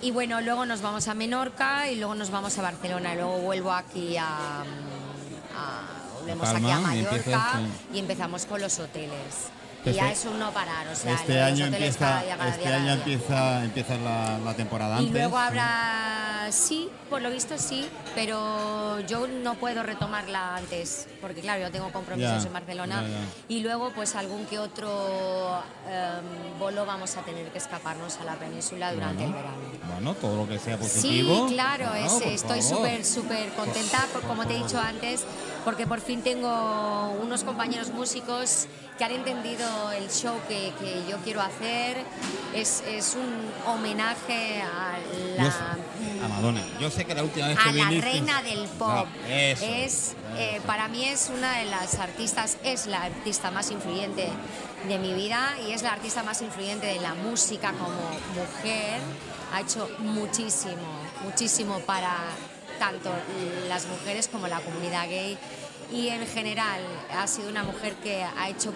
[0.00, 3.14] y bueno, luego nos vamos a Menorca y luego nos vamos a Barcelona.
[3.14, 4.26] Luego vuelvo aquí a.
[4.26, 7.60] a- volvemos aquí a y Mallorca
[7.92, 9.50] y empezamos con los hoteles.
[9.84, 10.86] Y Este- ya es un no parar.
[10.86, 14.54] O sea, Este año empieza, cada día, cada este día, año empieza, empieza la, la
[14.54, 15.12] temporada Y antes.
[15.12, 21.62] luego habrá, sí, por lo visto sí, pero yo no puedo retomarla antes, porque claro,
[21.62, 23.02] yo tengo compromisos Ya, en Barcelona.
[23.02, 23.24] ya, ya.
[23.48, 28.34] Y luego, pues algún que otro em, bolo vamos a tener que escaparnos a la
[28.36, 29.56] península durante el verano.
[29.92, 31.46] Bueno, todo lo que sea Sí, positivo.
[31.48, 35.24] claro, Claro, es- estoy súper, súper contenta, por- como te he dicho antes,
[35.64, 38.66] porque por fin tengo unos compañeros músicos
[38.98, 41.96] que han entendido el show que, que yo quiero hacer.
[42.54, 44.98] Es, es un homenaje a
[45.36, 46.62] la, sé- a Madonna.
[46.80, 49.06] Yo sé que la última vez a que la viniste- reina del pop.
[49.06, 49.64] No, eso.
[49.66, 54.28] es, eh, para mí es una de las artistas, es la artista más influyente
[54.88, 58.00] de mi vida y es la artista más influyente de la música como
[58.34, 59.00] mujer.
[59.54, 60.74] Ha hecho muchísimo,
[61.24, 62.16] muchísimo para
[62.78, 63.10] tanto
[63.68, 65.38] las mujeres como la comunidad gay
[65.92, 66.80] y en general
[67.16, 68.72] ha sido una mujer que ha hecho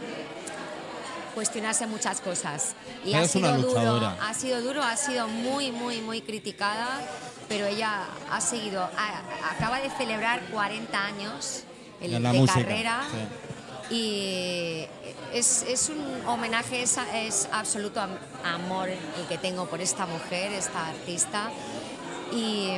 [1.35, 2.75] cuestionarse muchas cosas.
[3.05, 7.01] Y Pero ha sido duro, ha sido duro, ha sido muy, muy, muy criticada,
[7.49, 11.63] pero ella ha seguido, a- acaba de celebrar 40 años
[12.01, 13.95] el- En la de música, carrera sí.
[13.95, 14.87] y
[15.33, 20.53] es, es un homenaje, es, es absoluto am- amor el que tengo por esta mujer,
[20.53, 21.51] esta artista.
[22.33, 22.73] Y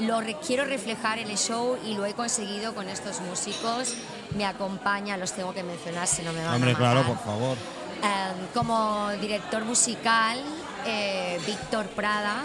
[0.00, 3.94] mm, lo re- quiero reflejar en el show y lo he conseguido con estos músicos.
[4.36, 7.14] Me acompaña, los tengo que mencionar si no me van Hombre, a claro, matar.
[7.16, 7.56] por favor.
[8.02, 10.38] Eh, como director musical,
[10.86, 12.42] eh, Víctor Prada,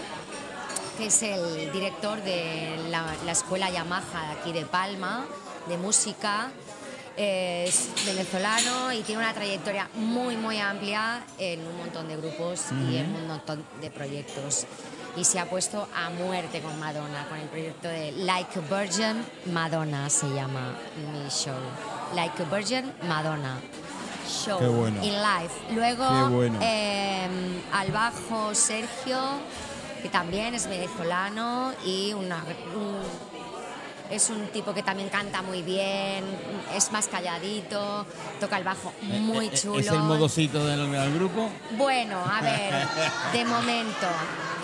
[0.97, 5.25] que es el director de la, la escuela Yamaha de aquí de Palma,
[5.67, 6.49] de música.
[7.17, 12.67] Eh, Es venezolano y tiene una trayectoria muy, muy amplia en un montón de grupos
[12.89, 14.65] y en un montón de proyectos.
[15.15, 19.25] Y se ha puesto a muerte con Madonna, con el proyecto de Like a Virgin
[19.53, 20.75] Madonna se llama
[21.11, 21.55] mi show.
[22.15, 23.57] Like a Virgin Madonna.
[24.27, 25.03] Show Qué bueno.
[25.03, 25.51] in live.
[25.71, 26.59] Luego Qué bueno.
[26.61, 27.27] eh,
[27.73, 29.17] al bajo Sergio,
[30.03, 32.43] que también es venezolano y una-
[32.75, 33.28] un-
[34.09, 36.23] es un tipo que también canta muy bien,
[36.75, 38.05] es más calladito,
[38.39, 39.79] toca el bajo muy Eh, eh, chulo.
[39.79, 41.49] ¿Es el modosito del, del grupo?
[41.77, 42.87] Bueno, a ver,
[43.33, 44.07] de momento.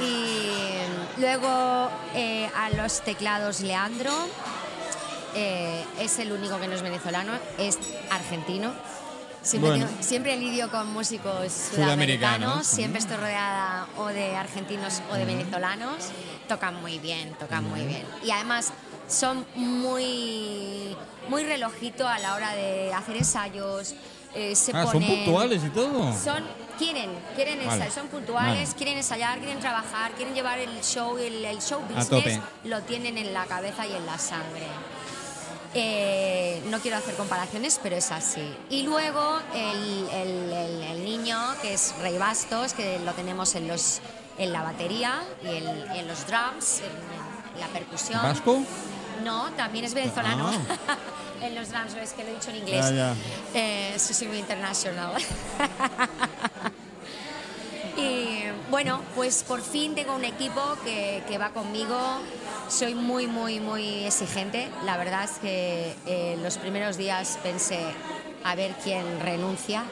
[0.01, 4.11] Y luego eh, a los teclados Leandro,
[5.35, 7.77] eh, es el único que no es venezolano, es
[8.09, 8.73] argentino.
[9.41, 9.85] Siempre, Bueno.
[9.87, 15.97] tengo- siempre lidio con músicos Sudamericanos, siempre estoy rodeada o de argentinos o de venezolanos.
[16.47, 18.03] Tocan muy bien, tocan muy bien.
[18.23, 18.73] Y además
[19.07, 20.95] son muy,
[21.29, 23.93] muy relojito a la hora de hacer ensayos.
[24.37, 26.11] eh, se Ah, son puntuales y todo.
[26.13, 26.43] son,
[26.77, 27.71] quieren, quieren Vale.
[27.71, 28.75] ensayar, son puntuales, Vale.
[28.77, 33.33] quieren ensayar, quieren trabajar, quieren llevar el show, el, el show business, lo tienen en
[33.33, 34.67] la cabeza y en la sangre.
[35.73, 38.53] Eh, no quiero hacer comparaciones, pero es así.
[38.69, 43.67] Y luego el, el- el- el niño, que es Rey Bastos, que lo tenemos en,
[43.67, 43.99] los,
[44.37, 47.24] en la batería y en, en los drums, en
[47.59, 48.21] la percusión.
[48.21, 48.61] ¿Vasco?
[49.23, 50.51] No, también es venezolano.
[51.41, 52.85] en los drums, es que lo he dicho en inglés.
[52.85, 52.91] Ah.
[52.91, 53.15] Ya, ya.
[53.53, 55.13] Eh, soy muy internacional.
[57.97, 61.97] y bueno, pues por fin tengo un equipo que, que va conmigo
[62.67, 64.67] soy muy, muy, muy exigente.
[64.85, 67.79] La verdad es que eh, los primeros días pensé
[68.43, 69.83] a ver quién renuncia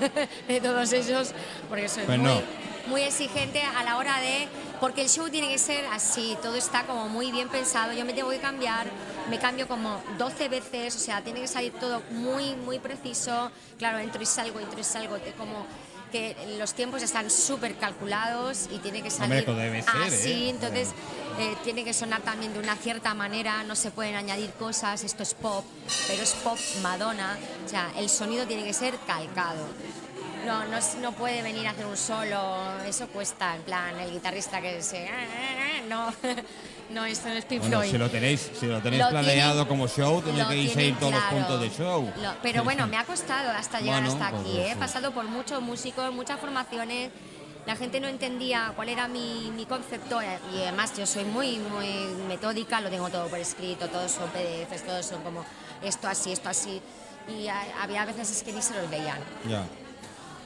[0.48, 1.32] de todos ellos,
[1.68, 2.42] porque soy Pues muy, no.
[2.88, 4.48] Muy exigente a la hora de...
[4.80, 8.12] Porque el show tiene que ser así, todo está como muy bien pensado, yo me
[8.12, 8.86] tengo que cambiar,
[9.28, 13.50] me cambio como 12 veces, o sea, tiene que salir todo muy, muy preciso.
[13.76, 15.66] Claro, entro y salgo, entro y salgo, te- como
[16.12, 20.48] que los tiempos están súper calculados y tiene que salir debe ser, así, ¿eh?
[20.50, 20.88] entonces
[21.38, 25.22] eh, tiene que sonar también de una cierta manera, no se pueden añadir cosas, esto
[25.22, 25.64] es pop,
[26.06, 27.36] pero es pop Madonna,
[27.66, 29.66] o sea, el sonido tiene que ser calcado.
[30.46, 34.10] No, no, es- no puede venir a hacer un solo, eso cuesta, en plan, el
[34.10, 35.08] guitarrista que se...
[35.88, 36.12] No,
[36.90, 37.90] no, esto no es Pink Bueno, Floyd.
[37.90, 41.12] si lo tenéis, si lo tenéis Lo planeado tienen- como show, tenéis que ir todos
[41.12, 41.26] claro.
[41.26, 42.12] los puntos de show.
[42.22, 44.58] Lo- pero bueno, me ha costado hasta llegar Bueno, hasta pues aquí.
[44.58, 44.72] ¿eh?
[44.72, 47.10] He pasado por muchos músicos, muchas formaciones.
[47.66, 51.88] La gente no entendía cuál era mi, mi concepto y además yo soy muy, muy
[52.26, 55.44] metódica, lo tengo todo por escrito, todos son PDFs, todos son como
[55.82, 56.80] esto así, esto así.
[57.28, 59.18] Y a- había veces que ni se los veían.
[59.46, 59.64] Ya.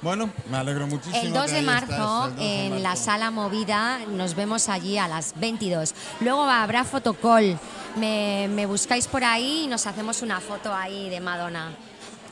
[0.02, 1.16] Bueno, me alegro muchísimo.
[1.22, 3.04] El 2 que de marzo estás, el 2 de en la marzo.
[3.04, 5.94] sala movida nos vemos allí a las 22.
[6.20, 7.56] Luego habrá fotocall.
[7.96, 11.70] Me, me buscáis por ahí y nos hacemos una foto ahí de Madonna.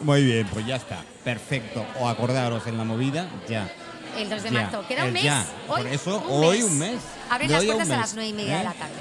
[0.01, 1.03] Muy bien, pues ya está.
[1.23, 1.85] Perfecto.
[2.01, 3.71] O acordaros en la movida, ya.
[4.19, 4.85] El 2 de Ya, marzo.
[4.89, 5.23] Queda un mes.
[5.23, 5.47] ya.
[5.69, 6.99] Hoy, Por eso, hoy un mes.
[7.31, 8.59] Abren las un puertas a, mes, las 9 y media ¿eh?
[8.59, 8.95] de la tarde.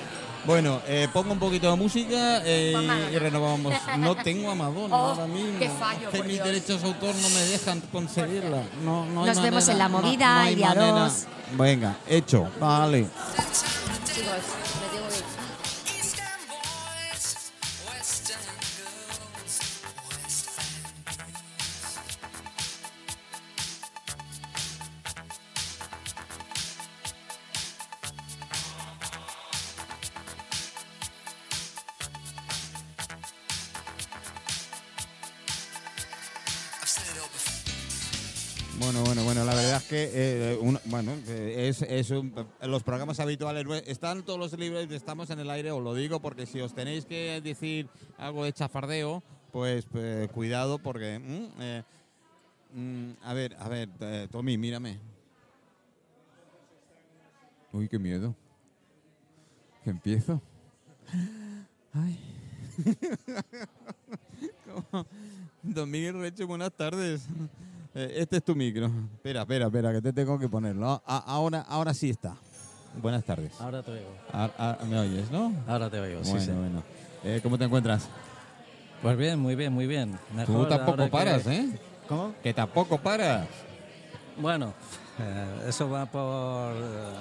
[0.46, 3.74] Bueno, eh, pongo un poquito de música eh, y renovamos.
[3.98, 5.60] No tengo a Madonna Oh, ahora mismo.
[5.60, 6.46] qué fallo, que mis Dios.
[6.48, 8.64] derechos de autor no me dejan conseguirla.
[8.84, 10.92] No, no Nos vemos manera, en la no- movida no hay el día manera.
[10.92, 11.14] 2.
[11.58, 12.50] Venga, hecho.
[12.60, 13.08] Vale.
[14.06, 14.32] Chicos,
[42.12, 45.94] es, un- los programas habituales, están todos los libros, estamos en el aire, os lo
[45.94, 47.88] digo, porque si os tenéis que decir
[48.18, 51.84] algo de chafardeo, pues eh, cuidado, porque, mm, eh,
[52.74, 55.00] mm, a ver, a ver, eh, Tommy, mírame.
[57.72, 58.36] Uy, qué miedo.
[59.84, 60.42] Que empiezo.
[61.94, 62.20] Ay.
[65.64, 67.26] Don Miguel Reche, buenas tardes.
[67.96, 68.86] Eh, Este es tu micro.
[69.16, 71.02] Espera, espera, espera, que te tengo que ponerlo.
[71.06, 72.36] A- ahora, ahora sí está.
[73.02, 73.52] Buenas tardes.
[73.60, 74.10] Ahora te oigo.
[74.34, 75.54] A- a- ¿Me oyes, no?
[75.68, 76.84] Ahora te oigo, bueno, sí, bueno.
[77.24, 78.08] Eh, ¿Cómo te encuentras?
[79.02, 80.18] Pues bien, muy bien, muy bien.
[80.30, 81.80] Tú Mejor tampoco ahora que- paras, ¿eh?
[82.08, 82.34] ¿Cómo?
[82.44, 83.48] Que tampoco paras.
[84.38, 84.74] Bueno,
[85.20, 87.14] eh, eso va por eh,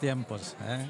[0.00, 0.54] tiempos.
[0.62, 0.86] ¿eh?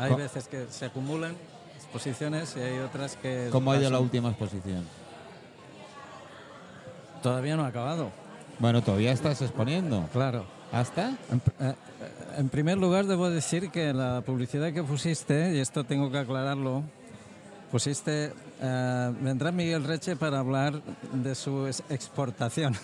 [0.00, 1.34] Hay veces que se acumulan
[1.76, 3.48] exposiciones y hay otras que...
[3.50, 4.84] ¿Cómo ha ido la última exposición?
[7.22, 8.10] Todavía no ha acabado,
[8.58, 10.08] Bueno, todavía estás exponiendo.
[10.12, 10.44] claro.
[10.72, 11.08] ¿Hasta?
[11.30, 11.74] En, eh, eh,
[12.38, 16.82] en primer lugar, debo decir que la publicidad que pusiste, y esto tengo que aclararlo,
[17.70, 18.32] pusiste,
[18.64, 20.80] eh, vendrá Miguel Reche para hablar
[21.12, 22.76] de su ex- exportación.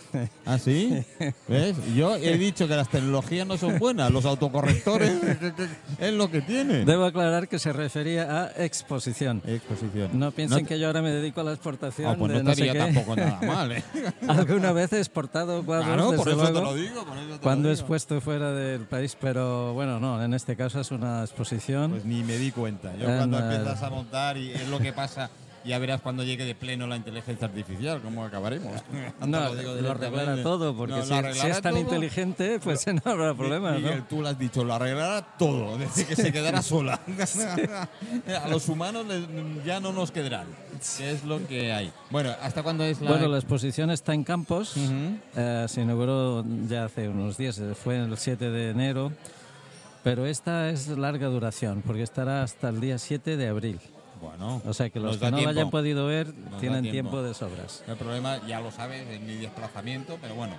[0.44, 1.04] ¿Ah, sí?
[1.48, 1.76] ¿Ves?
[1.94, 5.12] Yo he dicho que las tecnologías no son buenas, los autocorrectores
[6.00, 6.84] es lo que tienen.
[6.84, 9.40] Debo aclarar que se refería a exposición.
[9.46, 10.10] Exposición.
[10.18, 12.50] No piensen te- que yo ahora me dedico a la exportación Ah, pues de no
[12.50, 13.84] no sé estaría tampoco nada mal, ¿eh?
[14.26, 17.38] Alguna vez he exportado cuadros, Claro, por eso te luego, lo digo, por eso te
[17.38, 21.92] cuando he expuesto fuera del país, pero bueno, no, en este caso es una exposición.
[21.92, 22.94] Pues ni me di cuenta.
[22.96, 25.30] Yo En cuando empiezas a montar y es lo que pasa,
[25.68, 28.82] ya verás cuando llegue de pleno la inteligencia artificial, cómo acabaremos.
[29.26, 30.06] No, digo lo directamente.
[30.20, 31.80] arreglará todo, porque No, si, lo si arreglará es tan todo.
[31.82, 33.88] inteligente, pues no habrá problema, Mi- ¿no?
[33.88, 37.00] Miguel, tú lo has dicho, lo arreglará todo, desde que se quedará sola.
[38.42, 39.06] a los humanos
[39.64, 40.46] ya no nos quedarán,
[40.96, 41.92] que es lo que hay.
[42.10, 43.10] Bueno, ¿hasta cuándo es la...?
[43.10, 45.18] Bueno, la exposición está en Campos, Ujú.
[45.36, 49.12] eh, se inauguró ya hace unos días, eh, fue el 7 de enero,
[50.04, 53.80] pero esta es larga duración, porque estará hasta el día 7 de abril.
[54.20, 55.50] Bueno, O sea que los nos que no lo tiempo.
[55.50, 56.92] hayan podido ver da tienen tiempo.
[57.10, 57.82] tiempo de sobras.
[57.86, 60.54] El problema, ya lo sabes, es mi desplazamiento, pero bueno,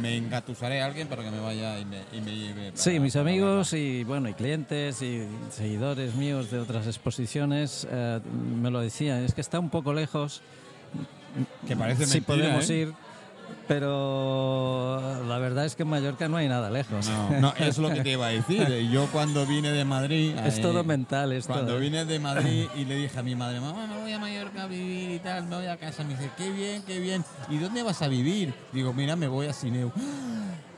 [0.00, 2.70] me engatusaré a alguien para que me vaya y me, y me lleve.
[2.72, 8.20] para- Sí, mis amigos y bueno y clientes y seguidores míos de otras exposiciones eh,
[8.60, 10.42] me lo decían, es que está un poco lejos.
[11.68, 12.76] Que parece mentira, podemos ¿eh?
[12.78, 12.92] ir,
[13.68, 17.08] pero la verdad es que en Mallorca no hay nada lejos.
[17.08, 18.66] No, no, es lo que te iba a decir.
[18.92, 20.34] Yo cuando vine de Madrid...
[20.44, 21.52] es eh, todo mental esto.
[21.52, 21.80] Cuando ¿eh?
[21.80, 24.66] vine de Madrid y le dije a mi madre, mamá, me voy a Mallorca a
[24.66, 26.04] vivir y tal, me voy a casa.
[26.04, 27.24] Me dice, qué bien, qué bien.
[27.48, 28.54] ¿Y dónde vas a vivir?
[28.72, 29.92] Digo, mira, me voy a Sineu.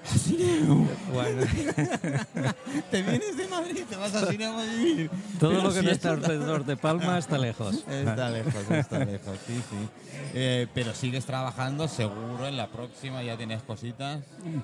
[0.08, 0.86] Sineu.
[1.12, 1.42] Bueno,
[2.90, 5.10] Te vienes de Madrid, te vas a Sineu a vivir.
[5.38, 7.84] todo Pero lo que si no está alrededor de Palma está lejos.
[7.88, 9.88] Está lejos, está lejos, sí, sí.
[10.34, 14.20] Eh, pero sigues trabajando seguro en la próxima, ya tienes cositas.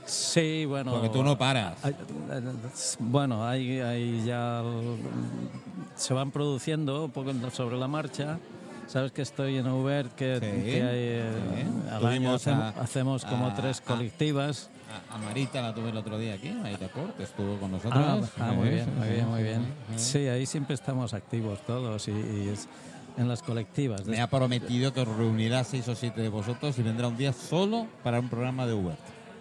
[0.06, 0.92] Sí, bueno.
[0.92, 1.76] Porque tú no paras.
[1.84, 1.94] Hay-
[2.98, 4.62] Bueno, hay, hay ya
[5.96, 8.38] se van produciendo un poco sobre la marcha.
[8.86, 11.88] Sabes que estoy en Uber, que, Sí, que hay, eh, sí.
[11.90, 14.68] al año hacemos, a- hacemos como a- tres colectivas.
[14.68, 18.02] A, a Marita la tuve el otro día aquí, Marita Cort, estuvo con nosotros.
[18.04, 19.66] Ah, ah, muy bien, muy bien, muy bien.
[19.96, 20.18] sí.
[20.18, 22.68] Sí, ahí siempre estamos activos todos y, y es
[23.16, 24.06] en las colectivas.
[24.06, 27.32] Me ha prometido que os reunirá seis o siete de vosotros y vendrá un día
[27.32, 28.96] solo para un programa de Uber.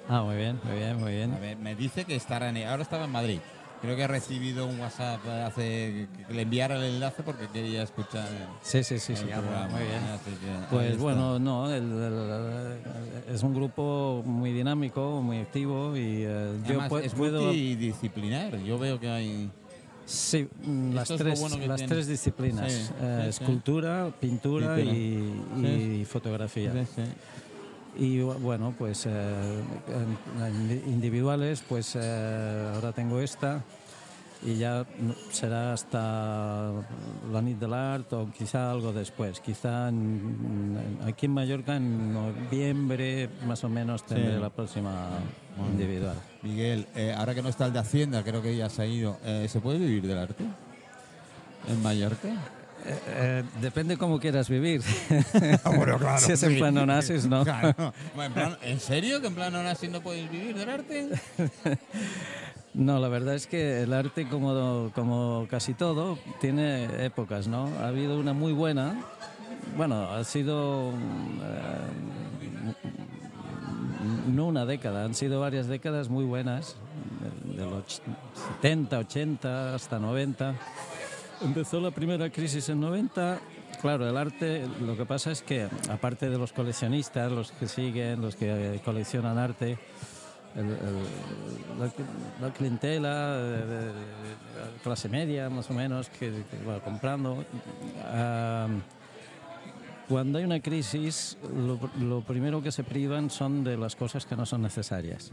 [0.10, 1.34] Ah, muy bien, muy bien, muy bien.
[1.34, 3.40] A ver, me dice que estará en, ahora estaba en Madrid.
[3.84, 8.30] Creo que he recibido un WhatsApp hace que le enviara el enlace porque quería escuchar.
[8.30, 10.00] el- Sí, sí, sí, el sí, programa, muy bien.
[10.06, 12.80] así que ahí Pues bueno, no, el-
[13.28, 17.42] es un grupo muy dinámico, muy activo y eh, yo Además, pu- es puedo...
[17.42, 18.58] multidisciplinar.
[18.60, 19.52] Yo veo que hay.
[20.06, 21.94] Sí, mm, las tres, bueno las tiene.
[21.94, 23.30] tres disciplinas, Sí, eh, sí.
[23.44, 24.96] escultura, pintura Pintura.
[24.98, 26.72] y, y fotografía.
[27.96, 29.62] Y bu- bueno, pues eh,
[30.88, 33.62] individuales, pues eh, ahora tengo esta
[34.46, 34.86] y ya
[35.32, 36.72] será hasta
[37.32, 39.40] la nit del art o quizá algo después.
[39.40, 44.42] Quizá en- aquí en Mallorca en noviembre más o menos tendré Sí.
[44.42, 45.10] la próxima
[45.56, 45.72] Bueno.
[45.72, 46.18] individual.
[46.42, 49.18] Miguel, eh, ahora que no está el de Hacienda, creo que ya se ha ido.
[49.24, 50.44] eh, ¿Se puede vivir del arte?
[51.70, 52.30] ¿En Mallorca?
[52.86, 54.82] Eh, eh, depende cómo quieras vivir.
[55.66, 56.58] bueno, claro, si es en sí.
[56.58, 57.44] plan Onassis, no.
[57.46, 57.94] Claro.
[58.16, 61.10] Bueno, en, plan- ¿en serio que en plan Onassis no podéis vivir del arte?
[62.74, 67.70] No, la verdad es que el arte, como, como casi todo, tiene épocas, ¿no?
[67.82, 68.96] Ha habido una muy buena,
[69.78, 70.94] bueno, ha sido eh,
[74.28, 76.76] no una década, han sido varias décadas muy buenas,
[77.56, 78.02] de, de los
[78.62, 80.56] 70, 80 hasta 90.
[81.44, 83.40] Empezó la primera crisis en 90.
[83.82, 88.22] Claro, el arte, lo que pasa es que, aparte de los coleccionistas, los que siguen,
[88.22, 89.78] los que coleccionan arte,
[90.56, 93.40] el- el- la, la clientela
[94.84, 97.44] clase media, más o menos, que, que va comprando.
[98.06, 98.68] ah,
[100.08, 104.36] cuando hay una crisis, lo, lo primero que se privan son de las cosas que
[104.36, 105.32] no son necesarias.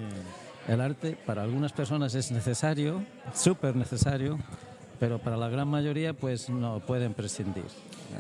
[0.69, 3.03] El arte para algunas personas es necesario,
[3.35, 4.39] súper necesario,
[5.01, 7.65] pero para la gran mayoría pues no pueden prescindir.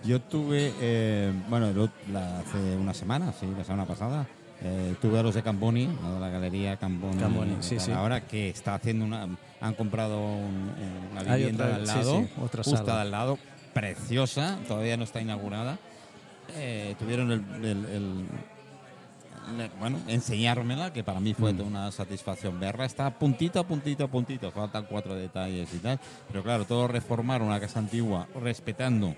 [0.04, 4.26] Yo tuve, eh, bueno, hace una semana, sí, la semana pasada,
[4.62, 5.88] eh, tuve a los de Camboni,
[6.20, 7.18] la galería Camboni.
[7.18, 7.92] Camboni, sí, sí.
[7.92, 9.28] Ahora que está haciendo una,
[9.60, 10.72] han comprado un-
[11.12, 13.00] una vivienda otra- de al lado, sí, otra justo sala.
[13.02, 13.38] al lado,
[13.74, 15.78] preciosa, todavía no está inaugurada.
[16.56, 18.24] Eh, tuvieron el, el- el- le-
[19.78, 21.41] bueno, enseñármela, que para mí Mm.
[21.41, 22.84] fue toda una satisfacción verla.
[22.84, 25.99] Está puntito a puntito a puntito, faltan cuatro detalles y tal.
[26.28, 29.14] Pero claro, todo reformar una casa antigua respetando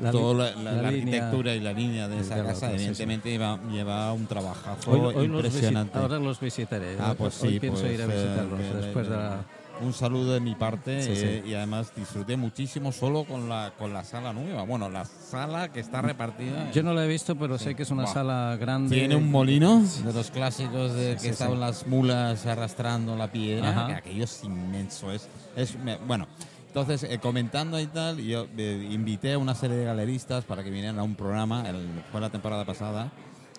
[0.00, 2.84] La toda la, la- la arquitectura y la línea de esa casa, sí, sí.
[2.84, 5.98] evidentemente Lleva, lleva un trabajazo Hoy, hoy los visi- impresionante.
[5.98, 6.96] ahora los visitaré.
[6.98, 9.40] Ah, pues sí, Hoy pienso pues, ir a eh, visitarlos que- después de la...
[9.82, 11.22] Un saludo de mi parte Sí, sí.
[11.26, 14.62] eh, y además disfruté muchísimo solo con la, con la sala nueva.
[14.64, 16.70] Bueno, la sala que está repartida.
[16.72, 18.94] Yo no la he visto, pero sé que es una sala grande.
[18.96, 23.94] Tiene un molino de los clásicos de que estaban las mulas arrastrando la piedra, que
[23.94, 25.10] aquello es inmenso.
[25.12, 26.26] Es, es me- bueno,
[26.66, 30.70] entonces eh, comentando y tal, yo eh, invité a una serie de galeristas para que
[30.70, 31.76] vinieran a un programa, el,
[32.12, 33.10] fue la temporada pasada,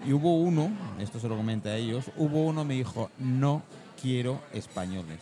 [0.05, 0.69] y hubo uno,
[0.99, 3.63] esto se lo comenté a ellos, hubo uno me dijo, no
[4.01, 5.19] quiero españoles.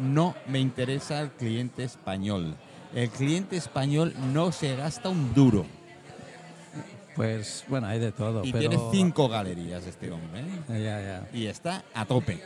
[0.00, 2.54] No me interesa el cliente español.
[2.94, 5.66] El cliente español no se gasta un duro.
[7.16, 8.44] Pues bueno, hay de todo.
[8.44, 8.70] Y pero...
[8.70, 10.40] tiene cinco galerías este hombre.
[10.40, 10.82] ¿eh?
[10.82, 11.28] Ya, ya.
[11.32, 12.40] y está a tope.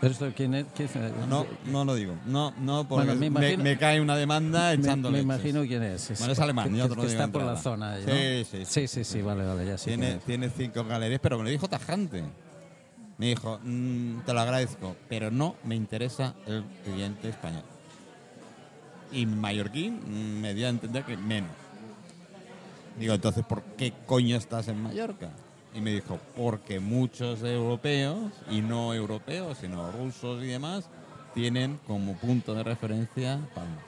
[0.00, 0.66] ¿Pero esto quién es?
[0.76, 1.26] ¿Quién es?
[1.28, 2.14] No, no lo digo.
[2.24, 5.24] No, no, porque Bueno, me me, imagino- me cae una demanda Me, echando me leches.
[5.24, 6.12] imagino quién es.
[6.18, 7.96] Bueno, es alemán, que, yo te lo que digo está por la zona.
[7.96, 8.64] Sí, sí, sí.
[8.64, 9.96] sí, sí, sí, vale, vale, ya sí.
[10.24, 12.22] Tiene cinco galerías, pero me lo dijo tajante.
[13.18, 17.64] Me dijo, "Mm, te lo agradezco, pero no me interesa el cliente español.
[19.12, 21.50] Y mallorquín me dio a entender que menos.
[22.98, 25.30] Digo, entonces, ¿por qué coño estás en Mallorca?
[25.74, 30.88] Y me dijo, porque muchos europeos, y no europeos, sino rusos y demás,
[31.34, 33.78] tienen como punto de referencia Palma.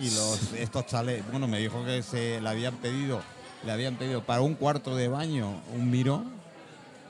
[0.00, 3.20] Y los, estos chalés, bueno, me dijo que se le habían pedido,
[3.64, 6.24] le habían pedido para un cuarto de baño un miro,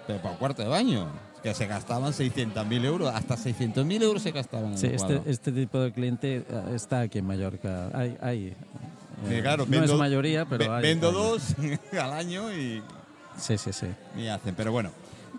[0.07, 1.07] pero para un cuarto de baño,
[1.42, 5.52] que se gastaban 600.000 euros, hasta 600.000 euros se gastaban en Sí, el este, este
[5.52, 7.90] tipo de cliente eh, está aquí en Mallorca.
[7.94, 8.57] Hay, hay,
[9.28, 10.82] eh, claro, no vendo- es mayoría, pero hay.
[10.82, 11.14] Vendo hay.
[11.14, 11.42] dos
[12.00, 12.82] al año y,
[13.38, 13.86] Sí, sí, sí.
[14.18, 14.54] y hacen.
[14.54, 14.90] Pero bueno,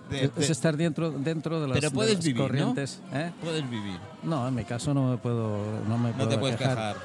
[0.09, 2.47] De- es de- estar dentro, dentro de las, Pero de puedes las vivir, ¿no?
[2.47, 2.99] corrientes.
[3.13, 3.31] ¿eh?
[3.43, 3.99] Puedes vivir.
[4.23, 5.57] No, en mi caso no me puedo,
[5.87, 6.75] no me No puedo te puedes quejar.
[6.75, 6.95] quejar.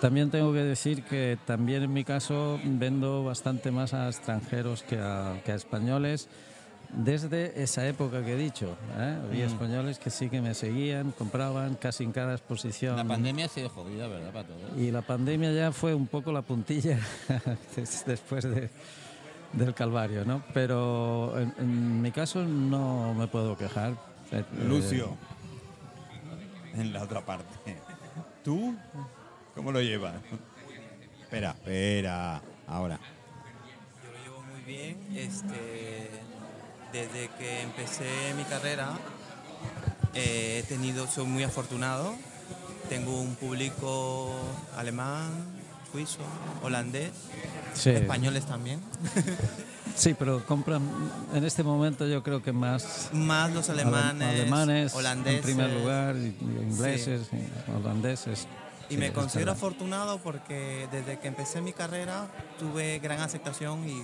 [0.00, 4.98] También tengo que decir que también en mi caso vendo bastante más a extranjeros que
[4.98, 6.28] a, que a españoles.
[6.92, 9.18] Desde esa época que he dicho, ¿eh?
[9.26, 9.48] había Mm.
[9.48, 12.96] españoles que sí que me seguían, compraban casi en cada exposición.
[12.96, 14.30] La pandemia ha sido jodida, ¿verdad?
[14.30, 14.60] Para todos.
[14.78, 16.98] Y la pandemia ya fue un poco la puntilla
[17.76, 18.68] des- después de-
[19.54, 20.42] del calvario, ¿no?
[20.52, 23.94] Pero en, en mi caso no me puedo quejar.
[24.30, 25.16] Eh, Lucio,
[26.74, 27.76] en la otra parte.
[28.44, 28.74] ¿Tú
[29.54, 30.14] cómo lo llevas?
[31.22, 32.42] Espera, espera.
[32.66, 32.98] Ahora.
[34.02, 34.96] Yo lo llevo muy bien.
[35.14, 36.10] Este,
[36.92, 38.90] desde que empecé mi carrera
[40.14, 42.14] eh, he tenido, soy muy afortunado.
[42.88, 44.30] Tengo un público
[44.76, 45.30] alemán,
[45.90, 46.18] suizo,
[46.62, 47.10] holandés,
[47.74, 47.90] Sí.
[47.90, 48.80] españoles también.
[49.94, 50.80] Sí, pero compran
[51.34, 55.36] en este momento yo creo que más Más los ale- alemanes, alemanes holandeses.
[55.40, 58.46] en primer lugar, ingleses, y holandeses.
[58.88, 62.26] Y Sí, me considero afortunado porque desde que empecé mi carrera
[62.58, 64.02] tuve gran aceptación y,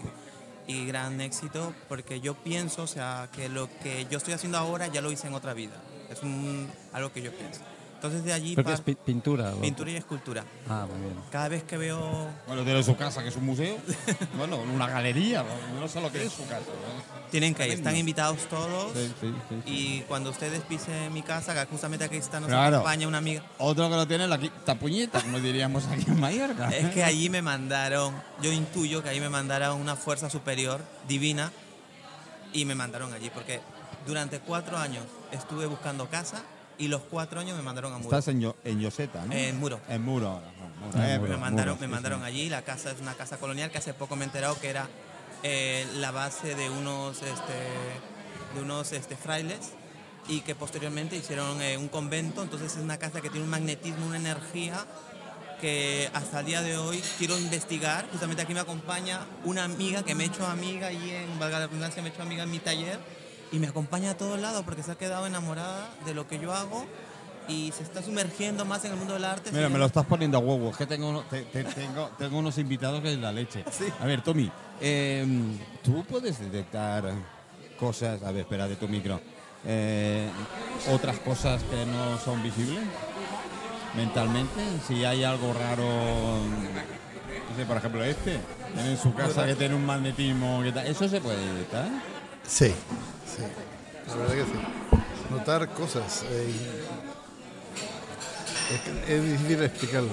[0.69, 4.87] y gran éxito porque yo pienso, o sea, que lo que yo estoy haciendo ahora
[4.87, 5.75] ya lo hice en otra vida.
[6.11, 7.63] Es un- algo que yo pienso.
[7.99, 9.53] Entonces de allí es pintura.
[9.55, 10.45] o- pintura y escultura.
[10.69, 11.15] Ah, muy bien.
[11.33, 13.77] Cada vez que veo Bueno, tiene su casa, que es un museo.
[14.39, 15.43] bueno, una galería.
[15.75, 16.61] No, no sé lo que es su casa.
[16.67, 17.19] ¿no?
[17.29, 18.93] tienen que ir, están invitados todos.
[18.97, 19.71] Sí, sí, sí, sí.
[19.71, 22.77] Y cuando ustedes pisen mi casa, que justamente aquí está nos Claro.
[22.77, 23.43] acompaña una amiga.
[23.59, 26.71] Otro que lo tiene la quinta puñeta, como diríamos aquí en Mallorca.
[26.71, 31.51] Es que allí me mandaron, yo intuyo que allí me mandaron una fuerza superior, divina,
[32.55, 33.61] y me mandaron allí, porque
[34.07, 36.43] durante cuatro años estuve buscando casa
[36.79, 38.09] y los cuatro años me mandaron a Muro.
[38.17, 39.33] Estás en, Yo- en Yoseta, ¿no?
[39.33, 39.81] En Muro.
[39.89, 40.29] En Muro.
[40.29, 42.27] ahora, no, Muro, eh, me mandaron, Muro, me sí, mandaron sí.
[42.27, 44.89] allí, la casa es una casa colonial que hace poco me he enterado que era
[45.43, 49.73] eh, la base de unos, este, de unos este, frailes
[50.29, 54.07] y que posteriormente hicieron eh, un convento, entonces es una casa que tiene un magnetismo,
[54.07, 54.87] una energía
[55.61, 58.07] que hasta el día de hoy quiero investigar.
[58.13, 61.67] Justamente aquí me acompaña una amiga que me he hecho amiga y en valga la
[61.67, 63.01] redundancia me he hecho amiga en mi taller
[63.53, 66.53] y me acompaña a todos lados porque se ha quedado enamorada de lo que yo
[66.53, 66.85] hago
[67.49, 69.51] y se está sumergiendo más en el mundo del arte.
[69.53, 70.71] Mira, me lo estás poniendo a huevo.
[70.71, 73.65] Es que tengo, uno- te- te- tengo, tengo unos invitados que es la leche.
[74.01, 75.27] A ver, Tommy, eh,
[75.83, 77.05] ¿tú puedes detectar
[77.81, 78.23] cosas?
[78.23, 79.19] A ver, espera de tu micro.
[79.65, 80.29] Eh,
[80.93, 82.85] otras cosas que no son visibles
[83.97, 84.61] mentalmente.
[84.87, 88.39] Si hay algo raro, no sé, por ejemplo, este,
[88.75, 90.63] tiene en su casa que tiene un magnetismo.
[90.63, 91.89] Que tal, ¿Eso se puede detectar?
[92.47, 92.75] Sí,
[93.37, 93.43] sí.
[94.09, 94.59] La verdad que sí.
[95.31, 96.25] Notar cosas.
[96.31, 96.55] eh,
[99.09, 100.09] es, difícil explicarlo.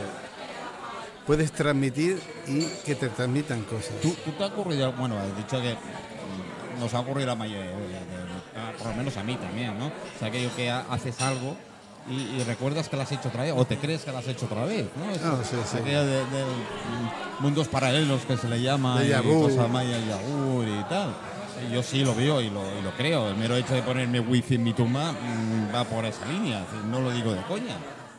[1.25, 3.93] Puedes transmitir y que te transmitan cosas.
[4.01, 7.63] ¿Tú, tú te ha ocurrido, bueno, has dicho que mm, nos ha ocurrido la mayoría,
[7.71, 8.05] de- de-
[8.57, 9.87] ah, por lo menos a mí también, ¿no?
[9.87, 11.55] O sea, aquello que ha- haces algo
[12.07, 14.27] y, y recuerdas que lo has hecho otra vez o te crees que lo has
[14.27, 15.09] hecho otra vez, ¿no?
[15.11, 15.77] Es- Ah, sí, sí.
[15.79, 20.83] de, de, mm, mundos paralelos que se le llama, Déjà y cosas maya y y
[20.89, 21.15] tal.
[21.71, 23.29] Yo sí lo veo y lo, y lo creo.
[23.29, 26.63] El mero hecho de ponerme wifi en mi tumba mm, va por esa línea.
[26.89, 27.77] No lo digo de coña.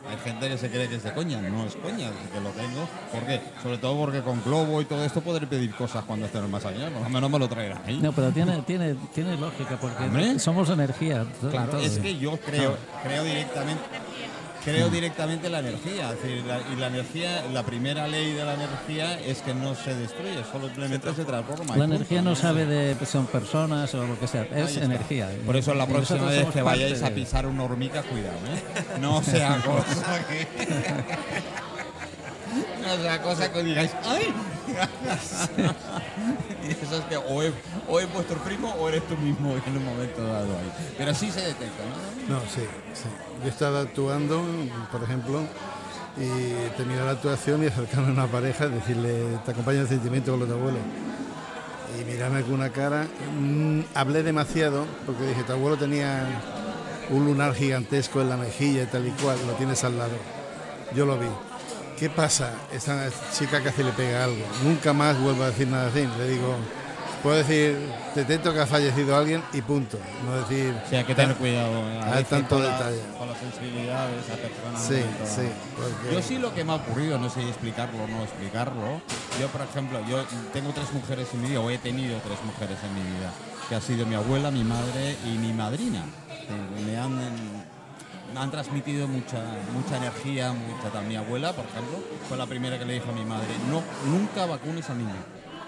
[0.09, 2.49] Hay gente que se cree que es de coña, no es coña, es que lo
[2.51, 2.87] tengo.
[3.11, 3.41] ¿Por qué?
[3.61, 6.49] Sobre todo porque con Globo y todo esto podré pedir cosas cuando esté en el
[6.49, 6.89] más allá.
[6.89, 7.99] Por lo menos me lo traerán ahí.
[8.01, 10.39] No, pero tiene, tiene, tiene lógica porque Hombre.
[10.39, 11.25] somos energía.
[11.51, 13.83] Claro, es que yo creo, creo directamente,
[14.67, 16.11] creo directamente en la energía.
[16.11, 19.73] Es decir, la- y la energía, la primera ley de la energía es que no
[19.75, 21.65] se destruye, solo simplemente se transforma.
[21.75, 25.29] La punto, energía no sabe de pues, son personas o lo que sea, es energía.
[25.45, 28.99] Por eso la próxima vez que vayáis a pisar una hormiga, cuidado, ¿eh?
[28.99, 30.47] No sea cosa que.
[33.01, 34.33] Sea cosa que digáis, ¡ay!
[36.67, 37.53] y eso es que o es,
[38.13, 40.71] vuestro primo o eres tú mismo en un momento dado ahí.
[40.97, 41.83] Pero sí se detecta,
[42.27, 42.35] ¿no?
[42.35, 42.61] No, sí,
[42.93, 43.07] sí.
[43.43, 44.43] Yo estaba actuando,
[44.91, 45.41] por ejemplo,
[46.17, 50.41] y terminé la actuación y acercarme a una pareja decirle, te acompaña el sentimiento con
[50.41, 50.77] los de abuelo.
[51.99, 53.07] Y mirarme con una cara.
[53.39, 56.25] mm, hablé demasiado porque dije, tu abuelo tenía
[57.09, 60.17] un lunar gigantesco en la mejilla y tal y cual, lo tienes al lado.
[60.95, 61.27] Yo lo vi.
[61.97, 62.53] ¿Qué pasa?
[62.71, 64.43] Esta chica casi le pega algo.
[64.63, 66.07] Nunca más vuelvo a decir nada así.
[66.19, 66.55] Le digo,
[67.23, 67.75] puedo decir,
[68.13, 69.97] detecto que ha fallecido alguien y punto.
[70.23, 70.75] No decir.
[70.85, 71.73] O sea, hay que tener cuidado.
[71.89, 71.99] ¿eh?
[72.13, 73.01] Hay tanto con la- detalle.
[73.17, 74.83] Con las sensibilidades a personas.
[74.83, 77.41] Sí, en un momento sí, porque- Yo sí lo que me ha ocurrido, no sé
[77.47, 79.01] explicarlo o no explicarlo.
[79.41, 80.23] Yo, por ejemplo, yo
[80.53, 83.31] tengo tres mujeres en mi vida, o he tenido tres mujeres en mi vida,
[83.69, 86.03] que ha sido mi abuela, mi madre y mi madrina.
[86.29, 87.19] Eh, Me han,
[88.35, 89.41] han transmitido mucha,
[89.73, 91.05] mucha energía, mucha tal.
[91.05, 94.45] Mi abuela, por ejemplo, fue la primera que le dijo a mi madre, no, nunca
[94.45, 95.15] vacunes al niño.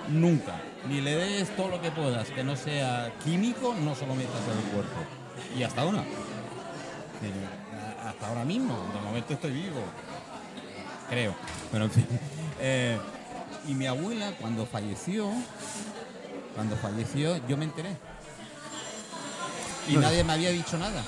[0.10, 0.60] Nunca.
[0.88, 4.42] ni le des todo lo que puedas, que no sea químico, no se lo metas
[4.52, 4.98] en el cuerpo.
[5.58, 6.00] Y hasta ahora.
[7.22, 9.82] Eh, Hasta ahora mismo, de momento estoy vivo.
[11.10, 11.36] Creo.
[11.72, 12.08] Pero en fin.
[12.62, 12.98] Eh,
[13.70, 15.30] y mi abuela, cuando falleció,
[16.56, 17.96] cuando falleció, yo me enteré.
[19.88, 20.02] Y No.
[20.02, 21.02] nadie me había dicho nada.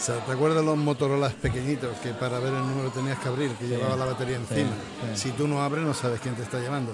[0.00, 3.50] O sea, ¿te acuerdas los Motorolas pequeñitos que para ver el número tenías que abrir,
[3.52, 4.70] que llevaba la batería encima?
[5.14, 5.20] sí.
[5.20, 6.92] Si tú no abres, no sabes quién te está llamando.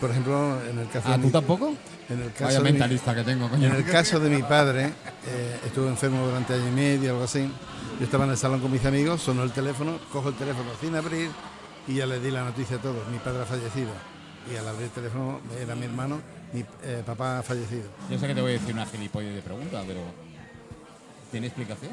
[0.00, 1.74] Por ejemplo, en el caso ¿Ah, de tú mi- tampoco?
[2.08, 3.66] En el caso Vaya de mi- mentalista que tengo, coño.
[3.66, 4.86] En el caso de mi padre,
[5.26, 7.50] eh, estuvo enfermo durante año y medio, algo así.
[7.98, 10.94] Yo estaba en el salón con mis amigos, sonó el teléfono, cojo el teléfono sin
[10.96, 11.28] abrir
[11.86, 13.06] y ya le di la noticia a todos.
[13.08, 13.90] Mi padre ha fallecido.
[14.50, 16.20] Y al abrir el teléfono era mi hermano,
[16.54, 17.88] mi eh, papá ha fallecido.
[18.08, 20.00] Yo sé que te voy a decir una gilipollez de pregunta, pero
[21.30, 21.92] ¿tiene explicación?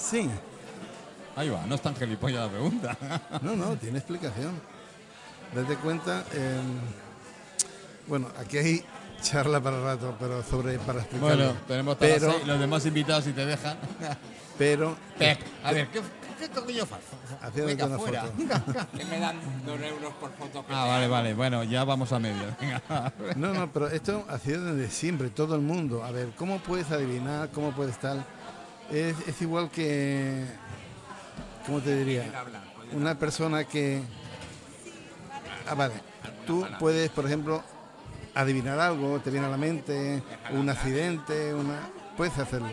[0.00, 0.28] Sí.
[1.36, 2.96] Ahí va, no es tan gilipollas la pregunta.
[3.42, 4.60] No, no, tiene explicación.
[5.54, 6.60] Date cuenta, eh,
[8.06, 8.84] bueno, aquí hay
[9.22, 11.36] charla para rato, pero sobre para explicarlo.
[11.36, 13.76] Bueno, tenemos todas pero, las seis, los demás invitados si te dejan.
[14.58, 16.00] pero Pep, a ver, ¿qué,
[16.38, 16.84] qué coño?
[17.42, 18.22] Haciéndote Venga, una fuera.
[18.22, 18.86] foto.
[18.96, 19.36] Que me dan
[19.66, 21.12] dos euros por foto que Ah, vale, hago.
[21.14, 22.44] vale, bueno, ya vamos a medio.
[22.60, 22.82] Venga.
[23.36, 26.04] No, no, pero esto ha sido desde siempre, todo el mundo.
[26.04, 27.50] A ver, ¿cómo puedes adivinar?
[27.50, 28.24] ¿Cómo puedes tal?
[28.90, 30.44] Es, es igual que,
[31.64, 32.24] ¿cómo te diría?
[32.92, 34.02] Una persona que...
[35.68, 35.94] Ah, vale.
[36.46, 37.62] Tú puedes, por ejemplo,
[38.34, 40.22] adivinar algo, te viene a la mente,
[40.52, 41.78] un accidente, una...
[42.16, 42.68] Puedes hacerlo.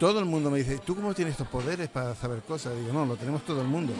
[0.00, 2.74] Todo el mundo me dice, ¿tú cómo tienes estos poderes para saber cosas?
[2.74, 3.92] Digo, no, lo tenemos todo el mundo.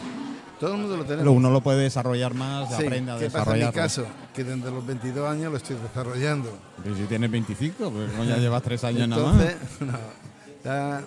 [0.59, 1.22] Todo el mundo lo tenemos.
[1.22, 4.07] Pero uno lo puede desarrollar más, Sí, aprende a ¿Qué pasa en mi caso?
[4.34, 6.50] Que desde los 22 años lo estoy desarrollando.
[6.82, 9.40] Pero si tienes 25, pues como ya llevas tres años nada más.
[9.40, 9.98] Entonces, no,
[10.64, 11.03] ya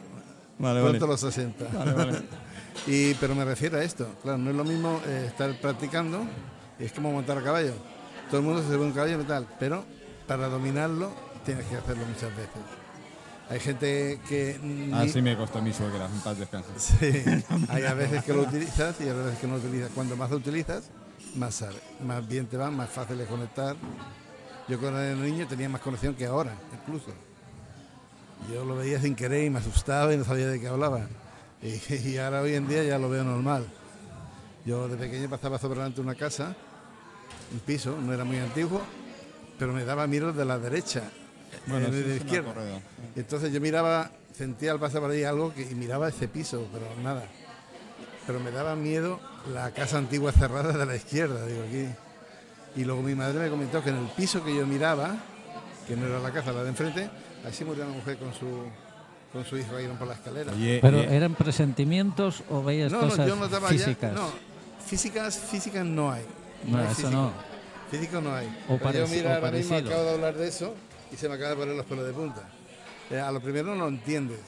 [0.58, 1.12] Vale, pronto vale.
[1.12, 1.66] los 60.
[1.74, 2.22] Vale, vale.
[2.88, 6.26] y, pero me refiero a esto, claro, no es lo mismo eh, estar practicando,
[6.80, 7.74] es como montar a caballo.
[8.30, 9.84] Todo el mundo se sube a un caballo y tal, pero
[10.28, 11.12] para dominarlo
[11.46, 12.62] tienes que hacerlo muchas veces.
[13.50, 14.60] Hay gente que...
[14.94, 16.72] Así me costó mi suegra, en paz descanse.
[16.78, 17.24] Sí,
[17.70, 19.92] hay a veces que lo utilizas y a veces que no lo utilizas.
[19.94, 20.90] Cuando más lo utilizas,
[21.36, 23.76] más sabe, más bien te va, más fácil de conectar.
[24.68, 27.12] Yo cuando era niño tenía más conexión que ahora, incluso.
[28.52, 31.08] Yo lo veía sin querer y me asustaba y no sabía de qué hablaba.
[31.62, 33.66] Y, y ahora hoy en día ya lo veo normal.
[34.66, 36.56] Yo de pequeño pasaba sobre delante de una casa,
[37.52, 38.82] un piso, no era muy antiguo,
[39.60, 41.04] pero me daba miedo de la derecha,
[41.68, 42.54] Bueno, eh, de la izquierda.
[43.16, 46.86] entonces yo miraba, sentía al pasar por ahí algo que, y miraba ese piso, pero
[47.04, 47.26] nada.
[48.26, 49.20] Pero me daba miedo
[49.54, 51.88] la casa antigua cerrada de la izquierda, digo aquí.
[52.76, 55.16] Y luego mi madre me comentó que en el piso que yo miraba,
[55.88, 57.10] que no era la casa, la de enfrente,
[57.48, 58.48] así murió una mujer con su,
[59.32, 60.52] con su hijo ahí por la escalera.
[60.52, 64.14] Oye, ¿Pero oye, eran presentimientos o veías no, no, cosas yo notaba físicas?
[64.14, 64.20] ya.
[64.20, 64.30] No,
[64.86, 66.26] físicas, físicas no hay.
[66.66, 67.12] No, hay eso físico.
[67.12, 67.32] no.
[67.92, 68.48] Físico no hay.
[68.68, 70.74] O yo mira, o ahora mismo acabo de hablar de eso
[71.12, 72.42] y se me acaba de poner los pelos de punta.
[73.12, 74.40] Eh, a lo primero no lo entiendes.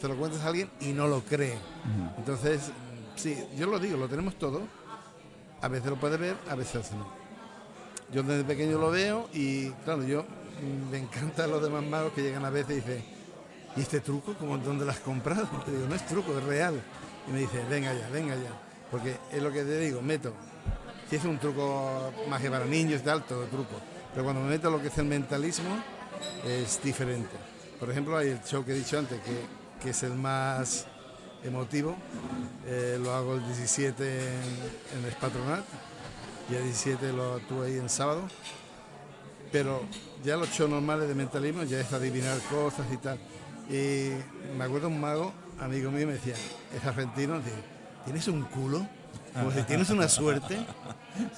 [0.00, 1.58] Se lo cuentas a alguien y no lo cree.
[2.16, 2.70] Entonces,
[3.16, 4.62] sí, yo lo digo, lo tenemos todo.
[5.60, 7.08] A veces lo puede ver, a veces no.
[8.12, 10.24] Yo desde pequeño lo veo y, claro, yo
[10.90, 13.04] me encantan los demás magos que llegan a veces y dicen,
[13.76, 14.34] ¿y este truco?
[14.34, 15.48] ¿Cómo, ¿Dónde lo has comprado?
[15.64, 16.80] Te digo, no es truco, es real.
[17.28, 18.50] Y me dice, venga ya, venga ya.
[18.90, 20.32] Porque es lo que te digo, meto.
[21.08, 23.80] Si es un truco magia para niños y tal, todo truco.
[24.12, 25.82] Pero cuando me meto lo que es el mentalismo,
[26.46, 27.34] es diferente.
[27.80, 30.86] Por ejemplo, hay el show que he dicho antes, que, que es el más
[31.44, 31.96] emotivo.
[32.66, 34.04] Eh, lo hago el 17
[34.96, 35.64] en, el Patronat
[36.50, 38.22] y el 17 lo actúo ahí en sábado.
[39.54, 39.82] Pero
[40.24, 43.16] ya los shows normales de mentalismo ya es adivinar cosas y tal.
[43.70, 44.10] Y
[44.58, 46.34] me acuerdo un mago, amigo mío, me decía,
[46.76, 47.52] es argentino, dice,
[48.04, 48.84] ¿tienes un culo?
[49.32, 50.58] Como si tienes una suerte.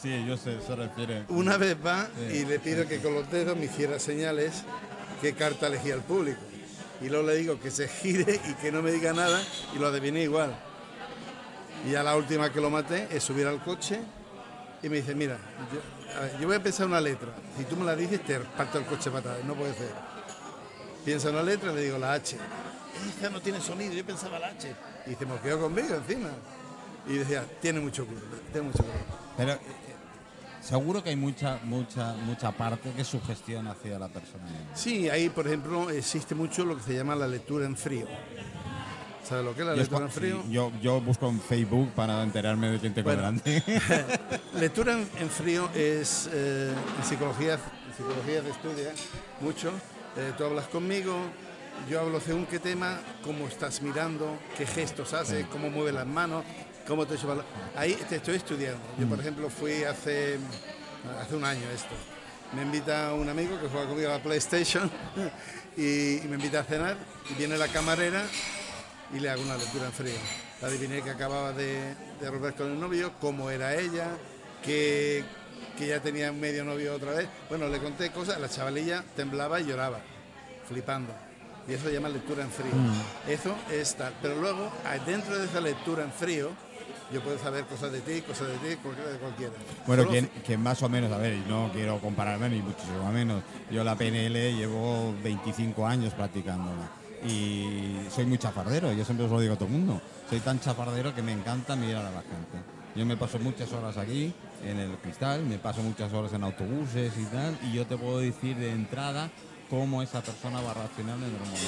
[0.01, 1.27] Sí, yo sé, se refiere.
[1.29, 2.39] Una vez va Sí.
[2.39, 4.63] y le pido que con los dedos me hiciera señales
[5.21, 6.41] qué carta elegía el público.
[7.03, 9.39] Y luego le digo que se gire y que no me diga nada
[9.75, 10.57] y lo adiviné igual.
[11.87, 14.01] Y ya la última que lo maté es subir al coche
[14.87, 15.37] y me dice, mira,
[15.73, 17.29] yo, a ver, yo voy a pensar una letra.
[17.59, 19.39] Si tú me la dices, te parto el coche patada.
[19.45, 19.91] No puede ser.
[21.05, 22.37] Piensa una letra le digo la H.
[23.09, 24.73] Esta no tiene sonido, yo pensaba la H.
[25.07, 26.29] Y se quedó conmigo encima.
[27.09, 28.21] Y decía, tiene mucho culo,
[28.53, 28.95] tiene mucho culo.
[29.37, 29.59] Pero eh,
[30.61, 34.45] seguro que hay mucha, mucha, mucha parte que es sugestión hacia la persona.
[34.75, 38.07] Sí, ahí por ejemplo existe mucho lo que se llama la lectura en frío.
[39.29, 40.43] ¿Sabes lo que es la lectura en frío?
[40.47, 43.23] sí, yo, yo busco en Facebook para enterarme de quién tengo Bueno.
[43.23, 43.63] delante.
[44.61, 48.93] Lectura en, en frío es eh, en psicología, en psicología se estudia
[49.41, 49.73] mucho.
[50.17, 51.15] Eh, tú hablas conmigo,
[51.91, 56.45] yo hablo según qué tema, cómo estás mirando, qué gestos haces, cómo mueves las manos,
[56.87, 58.79] cómo te lleva la- Ahí te estoy estudiando.
[58.99, 60.39] Yo, por ejemplo, fui hace,
[61.21, 61.95] hace un año esto.
[62.55, 64.89] me invita un amigo que juega conmigo a la PlayStation
[65.77, 66.97] y, y me invita a cenar
[67.29, 68.23] y viene la camarera
[69.15, 70.15] y le hago una lectura en frío.
[70.61, 74.09] La adiviné que acababa de, de romper con el novio, cómo era ella,
[74.65, 75.23] que,
[75.79, 77.29] que ya tenía medio novio otra vez.
[77.49, 80.01] Bueno, le conté cosas, la chavalilla temblaba y lloraba,
[80.69, 81.13] flipando.
[81.69, 82.73] Y eso se llama lectura en frío.
[83.29, 84.15] Eso es tal.
[84.23, 84.71] Pero luego,
[85.05, 86.51] dentro de esa lectura en frío,
[87.13, 89.53] yo puedo saber cosas de ti, cosas de ti, cualquiera de cualquiera.
[89.87, 93.43] Bueno, que, que más o menos, a ver, no quiero compararme ni muchísimo menos.
[93.71, 96.89] Yo la PNL llevo 25 años practicándola
[97.27, 100.01] y soy muy chafardero, yo siempre os lo digo a todo el mundo.
[100.31, 102.59] Soy tan chafardero que me encanta mirar a la gente.
[102.95, 104.33] Yo me paso muchas horas aquí
[104.65, 108.19] en el cristal, me paso muchas horas en autobuses y tal, y yo te puedo
[108.21, 109.31] decir de entrada
[109.69, 111.59] cómo esa persona va a reaccionar en el momento.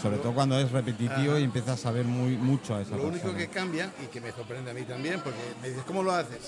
[0.00, 3.24] Sobre todo cuando es repetitivo y empiezas a saber muy mucho a esa Lo único
[3.24, 3.38] persona.
[3.38, 6.38] que cambia, y que me sorprende a mí también, porque me dices, ¿cómo lo haces?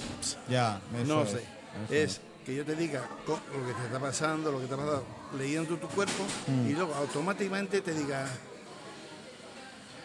[0.48, 1.42] Ya, eso no es, sé.
[1.90, 4.76] eso Es que yo te diga lo que te está pasando, lo que te ha
[4.76, 5.04] pasado,
[5.38, 6.68] leyendo tu cuerpo, Mm.
[6.70, 8.26] y luego automáticamente te diga,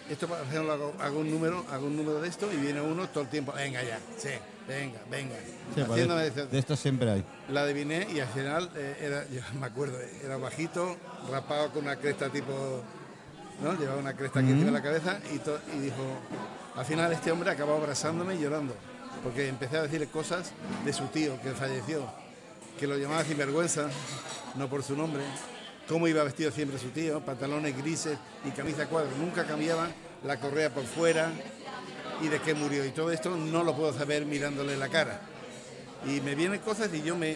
[0.10, 3.08] esto por ejemplo hago, hago un número, hago un número de esto y viene uno
[3.10, 4.30] todo el tiempo, venga ya, sí,
[4.68, 5.36] venga, venga.
[5.76, 7.26] Sí, Haciéndome de, de esto siempre hay.
[7.50, 10.96] la adiviné y al final eh, era, yo me acuerdo, era bajito,
[11.30, 12.82] rapado con una cresta tipo,
[13.62, 13.74] ¿no?
[13.78, 16.04] Llevaba una cresta aquí encima de la cabeza y, to- y dijo,
[16.76, 18.76] al final este hombre acabó abrazándome y llorando,
[19.24, 20.52] porque empecé a decirle cosas
[20.86, 22.06] de su tío que falleció,
[22.78, 23.90] que lo llamaba sinvergüenza,
[24.56, 25.24] no por su nombre,
[25.88, 29.88] cómo iba vestido siempre su tío, pantalones grises y camisa a cuadros, nunca cambiaba
[30.24, 31.32] la correa por fuera
[32.22, 32.86] y de qué murió.
[32.86, 35.22] Y todo esto no lo puedo saber mirándole la cara.
[36.06, 37.26] Y me vienen cosas y yo me,